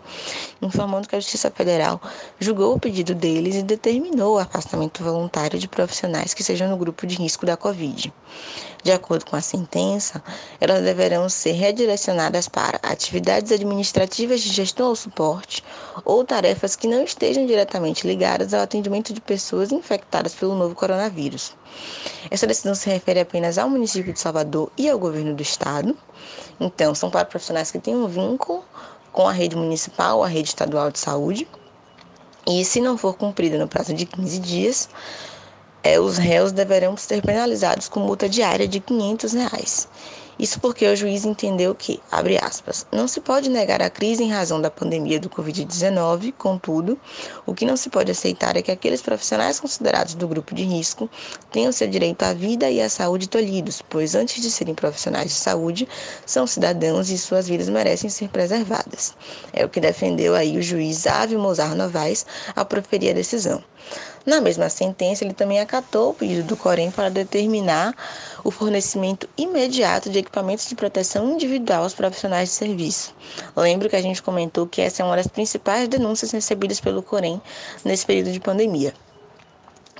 informando 0.61 1.07
que 1.07 1.15
a 1.15 1.19
Justiça 1.19 1.49
Federal 1.49 1.99
julgou 2.39 2.75
o 2.75 2.79
pedido 2.79 3.15
deles 3.15 3.55
e 3.55 3.63
determinou 3.63 4.35
o 4.35 4.37
afastamento 4.37 5.03
voluntário 5.03 5.57
de 5.57 5.67
profissionais 5.67 6.35
que 6.35 6.43
sejam 6.43 6.69
no 6.69 6.77
grupo 6.77 7.07
de 7.07 7.15
risco 7.15 7.47
da 7.47 7.57
Covid. 7.57 8.13
De 8.83 8.91
acordo 8.91 9.25
com 9.25 9.35
a 9.35 9.41
sentença, 9.41 10.23
elas 10.61 10.83
deverão 10.83 11.27
ser 11.27 11.53
redirecionadas 11.53 12.47
para 12.47 12.79
atividades 12.83 13.51
administrativas 13.51 14.39
de 14.39 14.49
gestão 14.49 14.89
ou 14.89 14.95
suporte 14.95 15.63
ou 16.05 16.23
tarefas 16.23 16.75
que 16.75 16.87
não 16.87 17.03
estejam 17.03 17.45
diretamente 17.45 18.07
ligadas 18.07 18.53
ao 18.53 18.61
atendimento 18.61 19.13
de 19.13 19.19
pessoas 19.19 19.71
infectadas 19.71 20.35
pelo 20.35 20.55
novo 20.55 20.75
coronavírus. 20.75 21.06
Essa 22.29 22.47
decisão 22.47 22.75
se 22.75 22.89
refere 22.89 23.19
apenas 23.19 23.57
ao 23.57 23.69
município 23.69 24.13
de 24.13 24.19
Salvador 24.19 24.71
e 24.77 24.89
ao 24.89 24.99
governo 24.99 25.33
do 25.33 25.41
estado. 25.41 25.95
Então, 26.59 26.93
são 26.95 27.09
para 27.09 27.25
profissionais 27.25 27.71
que 27.71 27.79
têm 27.79 27.95
um 27.95 28.07
vínculo 28.07 28.63
com 29.11 29.27
a 29.27 29.31
rede 29.31 29.55
municipal 29.55 30.23
a 30.23 30.27
rede 30.27 30.49
estadual 30.49 30.91
de 30.91 30.99
saúde. 30.99 31.47
E 32.45 32.63
se 32.63 32.79
não 32.79 32.97
for 32.97 33.15
cumprida 33.15 33.57
no 33.57 33.67
prazo 33.67 33.93
de 33.93 34.05
15 34.05 34.39
dias, 34.39 34.89
é, 35.83 35.99
os 35.99 36.17
réus 36.17 36.51
deverão 36.51 36.95
ser 36.97 37.21
penalizados 37.21 37.87
com 37.89 37.99
multa 37.99 38.27
diária 38.29 38.67
de 38.67 38.79
500 38.79 39.33
reais. 39.33 39.87
Isso 40.39 40.59
porque 40.59 40.87
o 40.87 40.95
juiz 40.95 41.25
entendeu 41.25 41.73
que, 41.73 41.99
abre 42.11 42.37
aspas, 42.37 42.85
não 42.91 43.07
se 43.07 43.19
pode 43.19 43.49
negar 43.49 43.81
a 43.81 43.89
crise 43.89 44.23
em 44.23 44.29
razão 44.29 44.61
da 44.61 44.69
pandemia 44.69 45.19
do 45.19 45.29
Covid-19, 45.29 46.31
contudo, 46.37 46.99
o 47.45 47.55
que 47.55 47.65
não 47.65 47.75
se 47.75 47.89
pode 47.89 48.11
aceitar 48.11 48.55
é 48.55 48.61
que 48.61 48.71
aqueles 48.71 49.01
profissionais 49.01 49.59
considerados 49.59 50.13
do 50.13 50.27
grupo 50.27 50.53
de 50.53 50.63
risco 50.63 51.09
tenham 51.51 51.71
seu 51.71 51.87
direito 51.87 52.21
à 52.21 52.33
vida 52.33 52.69
e 52.69 52.79
à 52.79 52.87
saúde 52.87 53.27
tolhidos, 53.27 53.81
pois 53.81 54.13
antes 54.13 54.39
de 54.41 54.51
serem 54.51 54.75
profissionais 54.75 55.29
de 55.29 55.35
saúde, 55.35 55.87
são 56.25 56.45
cidadãos 56.45 57.09
e 57.09 57.17
suas 57.17 57.47
vidas 57.47 57.67
merecem 57.67 58.09
ser 58.09 58.29
preservadas. 58.29 59.15
É 59.51 59.65
o 59.65 59.69
que 59.69 59.79
defendeu 59.79 60.35
aí 60.35 60.57
o 60.57 60.61
juiz 60.61 61.07
Ávio 61.07 61.39
Mozar 61.39 61.75
Novaes 61.75 62.25
ao 62.55 62.65
proferir 62.65 63.11
a 63.11 63.13
decisão. 63.13 63.63
Na 64.27 64.41
mesma 64.41 64.67
sentença, 64.67 65.23
ele 65.23 65.33
também 65.33 65.61
acatou 65.61 66.09
o 66.09 66.13
pedido 66.13 66.43
do 66.43 66.57
Corém 66.57 66.91
para 66.91 67.07
determinar 67.07 67.95
o 68.43 68.51
fornecimento 68.51 69.25
imediato 69.37 70.09
de 70.09 70.19
equipamentos 70.19 70.67
de 70.67 70.75
proteção 70.75 71.31
individual 71.31 71.83
aos 71.83 71.93
profissionais 71.93 72.49
de 72.49 72.55
serviço. 72.55 73.15
Lembro 73.55 73.87
que 73.89 73.95
a 73.95 74.01
gente 74.01 74.21
comentou 74.21 74.67
que 74.67 74.81
essa 74.81 75.01
é 75.01 75.05
uma 75.05 75.15
das 75.15 75.27
principais 75.27 75.87
denúncias 75.87 76.31
recebidas 76.31 76.81
pelo 76.81 77.01
Corém 77.01 77.41
nesse 77.85 78.05
período 78.05 78.33
de 78.33 78.41
pandemia. 78.41 78.93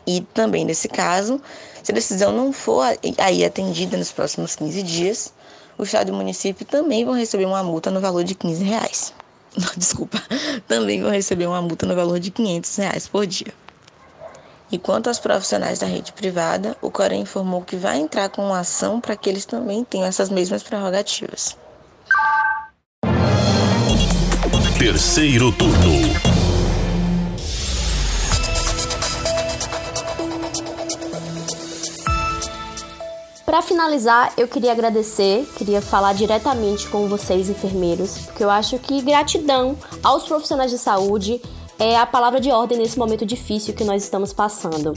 E 0.05 0.19
também 0.33 0.65
nesse 0.65 0.89
caso, 0.89 1.41
se 1.81 1.93
a 1.93 1.95
decisão 1.95 2.33
não 2.33 2.51
for 2.51 2.83
aí 3.17 3.45
atendida 3.45 3.95
nos 3.95 4.11
próximos 4.11 4.57
15 4.57 4.83
dias, 4.83 5.33
o 5.77 5.83
Estado 5.83 6.09
e 6.09 6.11
o 6.11 6.15
município 6.15 6.65
também 6.65 7.05
vão 7.05 7.13
receber 7.13 7.45
uma 7.45 7.63
multa 7.63 7.89
no 7.89 8.01
valor 8.01 8.25
de 8.25 8.35
15 8.35 8.61
reais. 8.61 9.13
Desculpa, 9.77 10.21
também 10.67 11.01
vão 11.01 11.11
receber 11.11 11.47
uma 11.47 11.61
multa 11.61 11.85
no 11.85 11.95
valor 11.95 12.19
de 12.19 12.29
500 12.29 12.75
reais 12.75 13.07
por 13.07 13.25
dia. 13.25 13.53
E 14.71 14.77
quanto 14.77 15.07
aos 15.07 15.17
profissionais 15.19 15.79
da 15.79 15.87
rede 15.87 16.11
privada, 16.11 16.75
o 16.81 16.91
Corém 16.91 17.21
informou 17.21 17.61
que 17.61 17.77
vai 17.77 17.97
entrar 17.97 18.27
com 18.29 18.45
uma 18.45 18.59
ação 18.59 18.99
para 18.99 19.15
que 19.15 19.29
eles 19.29 19.45
também 19.45 19.83
tenham 19.83 20.05
essas 20.05 20.29
mesmas 20.29 20.61
prerrogativas. 20.61 21.55
Terceiro 24.77 25.51
turno. 25.53 26.37
Para 33.45 33.61
finalizar, 33.61 34.33
eu 34.37 34.47
queria 34.47 34.71
agradecer, 34.71 35.47
queria 35.57 35.81
falar 35.81 36.13
diretamente 36.13 36.85
com 36.89 37.07
vocês, 37.07 37.49
enfermeiros, 37.49 38.17
porque 38.19 38.43
eu 38.43 38.49
acho 38.49 38.77
que 38.77 39.01
gratidão 39.01 39.77
aos 40.03 40.27
profissionais 40.27 40.69
de 40.69 40.77
saúde 40.77 41.41
é 41.79 41.95
a 41.95 42.05
palavra 42.05 42.39
de 42.39 42.51
ordem 42.51 42.77
nesse 42.77 42.97
momento 42.97 43.25
difícil 43.25 43.73
que 43.73 43.83
nós 43.83 44.03
estamos 44.03 44.33
passando. 44.33 44.93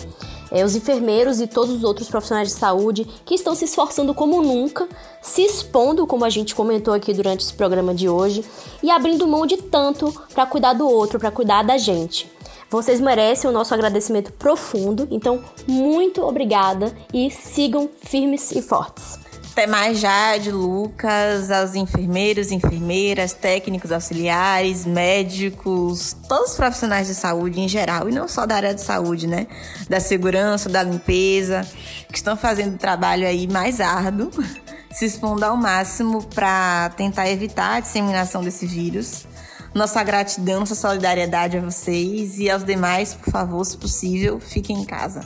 É, 0.50 0.64
os 0.64 0.74
enfermeiros 0.74 1.40
e 1.40 1.46
todos 1.46 1.76
os 1.76 1.84
outros 1.84 2.08
profissionais 2.08 2.48
de 2.48 2.54
saúde 2.54 3.04
que 3.24 3.34
estão 3.34 3.54
se 3.54 3.66
esforçando 3.66 4.12
como 4.14 4.42
nunca, 4.42 4.88
se 5.22 5.42
expondo, 5.42 6.06
como 6.06 6.24
a 6.24 6.30
gente 6.30 6.54
comentou 6.54 6.92
aqui 6.92 7.12
durante 7.12 7.44
esse 7.44 7.54
programa 7.54 7.94
de 7.94 8.08
hoje, 8.08 8.44
e 8.82 8.90
abrindo 8.90 9.26
mão 9.26 9.46
de 9.46 9.58
tanto 9.58 10.12
para 10.34 10.46
cuidar 10.46 10.72
do 10.72 10.88
outro, 10.88 11.20
para 11.20 11.30
cuidar 11.30 11.62
da 11.62 11.78
gente. 11.78 12.30
Vocês 12.68 13.00
merecem 13.00 13.50
o 13.50 13.52
nosso 13.52 13.74
agradecimento 13.74 14.32
profundo, 14.32 15.06
então 15.10 15.44
muito 15.68 16.22
obrigada 16.22 16.96
e 17.12 17.30
sigam 17.30 17.88
firmes 18.02 18.50
e 18.52 18.62
fortes. 18.62 19.19
Até 19.60 19.66
mais, 19.66 19.98
Jade, 19.98 20.50
Lucas, 20.50 21.50
aos 21.50 21.74
enfermeiros, 21.74 22.50
enfermeiras, 22.50 23.34
técnicos 23.34 23.92
auxiliares, 23.92 24.86
médicos, 24.86 26.16
todos 26.26 26.52
os 26.52 26.56
profissionais 26.56 27.08
de 27.08 27.14
saúde 27.14 27.60
em 27.60 27.68
geral, 27.68 28.08
e 28.08 28.12
não 28.12 28.26
só 28.26 28.46
da 28.46 28.56
área 28.56 28.74
de 28.74 28.80
saúde, 28.80 29.26
né? 29.26 29.46
Da 29.86 30.00
segurança, 30.00 30.70
da 30.70 30.82
limpeza, 30.82 31.60
que 32.08 32.16
estão 32.16 32.38
fazendo 32.38 32.76
o 32.76 32.78
trabalho 32.78 33.26
aí 33.26 33.46
mais 33.46 33.82
árduo, 33.82 34.30
se 34.90 35.04
expondo 35.04 35.44
ao 35.44 35.58
máximo 35.58 36.24
para 36.24 36.88
tentar 36.96 37.28
evitar 37.28 37.74
a 37.74 37.80
disseminação 37.80 38.42
desse 38.42 38.64
vírus. 38.64 39.26
Nossa 39.74 40.02
gratidão, 40.02 40.60
nossa 40.60 40.74
solidariedade 40.74 41.58
a 41.58 41.60
vocês 41.60 42.38
e 42.38 42.48
aos 42.48 42.64
demais, 42.64 43.12
por 43.12 43.30
favor, 43.30 43.62
se 43.66 43.76
possível, 43.76 44.40
fiquem 44.40 44.80
em 44.80 44.84
casa. 44.86 45.20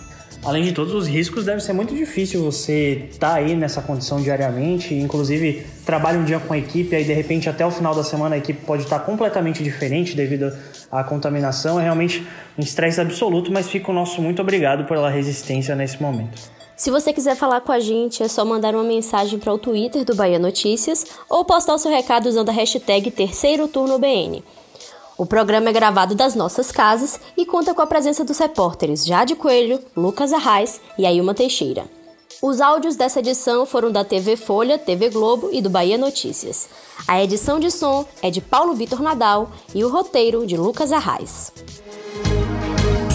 Além 0.44 0.62
de 0.62 0.72
todos 0.72 0.92
os 0.92 1.06
riscos, 1.06 1.46
deve 1.46 1.60
ser 1.60 1.72
muito 1.72 1.94
difícil 1.94 2.44
você 2.44 3.08
estar 3.10 3.30
tá 3.30 3.34
aí 3.36 3.56
nessa 3.56 3.80
condição 3.80 4.20
diariamente. 4.20 4.94
Inclusive, 4.94 5.64
trabalha 5.86 6.18
um 6.18 6.24
dia 6.24 6.38
com 6.38 6.52
a 6.52 6.58
equipe, 6.58 6.94
aí 6.94 7.02
de 7.02 7.14
repente 7.14 7.48
até 7.48 7.64
o 7.64 7.70
final 7.70 7.94
da 7.94 8.04
semana 8.04 8.34
a 8.34 8.38
equipe 8.38 8.60
pode 8.66 8.82
estar 8.82 8.98
completamente 8.98 9.62
diferente 9.62 10.14
devido 10.14 10.52
à 10.92 11.02
contaminação. 11.02 11.80
É 11.80 11.84
realmente 11.84 12.26
um 12.58 12.62
estresse 12.62 13.00
absoluto, 13.00 13.50
mas 13.50 13.68
fica 13.68 13.90
o 13.90 13.94
nosso 13.94 14.20
muito 14.20 14.42
obrigado 14.42 14.84
pela 14.84 15.08
resistência 15.08 15.74
nesse 15.74 16.02
momento. 16.02 16.38
Se 16.76 16.90
você 16.90 17.12
quiser 17.12 17.36
falar 17.36 17.62
com 17.62 17.72
a 17.72 17.80
gente, 17.80 18.22
é 18.22 18.28
só 18.28 18.44
mandar 18.44 18.74
uma 18.74 18.84
mensagem 18.84 19.38
para 19.38 19.54
o 19.54 19.58
Twitter 19.58 20.04
do 20.04 20.14
Bahia 20.14 20.38
Notícias 20.38 21.06
ou 21.26 21.44
postar 21.44 21.72
o 21.72 21.78
seu 21.78 21.90
recado 21.90 22.26
usando 22.28 22.50
a 22.50 22.52
hashtag 22.52 23.10
Terceiro 23.10 23.66
Turno 23.66 23.98
BN. 23.98 24.42
O 25.16 25.24
programa 25.24 25.70
é 25.70 25.72
gravado 25.72 26.14
das 26.14 26.34
nossas 26.34 26.72
casas 26.72 27.20
e 27.36 27.46
conta 27.46 27.72
com 27.72 27.80
a 27.80 27.86
presença 27.86 28.24
dos 28.24 28.38
repórteres 28.38 29.06
Jade 29.06 29.36
Coelho, 29.36 29.80
Lucas 29.96 30.32
Arraes 30.32 30.80
e 30.98 31.06
Ailma 31.06 31.34
Teixeira. 31.34 31.84
Os 32.42 32.60
áudios 32.60 32.96
dessa 32.96 33.20
edição 33.20 33.64
foram 33.64 33.92
da 33.92 34.04
TV 34.04 34.36
Folha, 34.36 34.76
TV 34.76 35.08
Globo 35.10 35.50
e 35.52 35.62
do 35.62 35.70
Bahia 35.70 35.96
Notícias. 35.96 36.68
A 37.06 37.22
edição 37.22 37.60
de 37.60 37.70
som 37.70 38.04
é 38.20 38.30
de 38.30 38.40
Paulo 38.40 38.74
Vitor 38.74 39.00
Nadal 39.00 39.50
e 39.72 39.84
o 39.84 39.88
roteiro 39.88 40.44
de 40.46 40.56
Lucas 40.56 40.92
Arraes. 40.92 41.52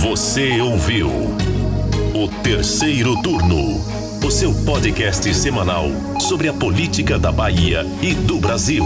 Você 0.02 0.62
ouviu 0.62 1.10
o 1.10 2.42
Terceiro 2.42 3.22
Turno, 3.22 3.80
o 4.26 4.32
seu 4.32 4.54
podcast 4.66 5.32
semanal 5.34 5.86
sobre 6.20 6.48
a 6.48 6.54
política 6.54 7.20
da 7.20 7.32
Bahia 7.32 7.86
e 8.02 8.14
do 8.14 8.38
Brasil. 8.38 8.86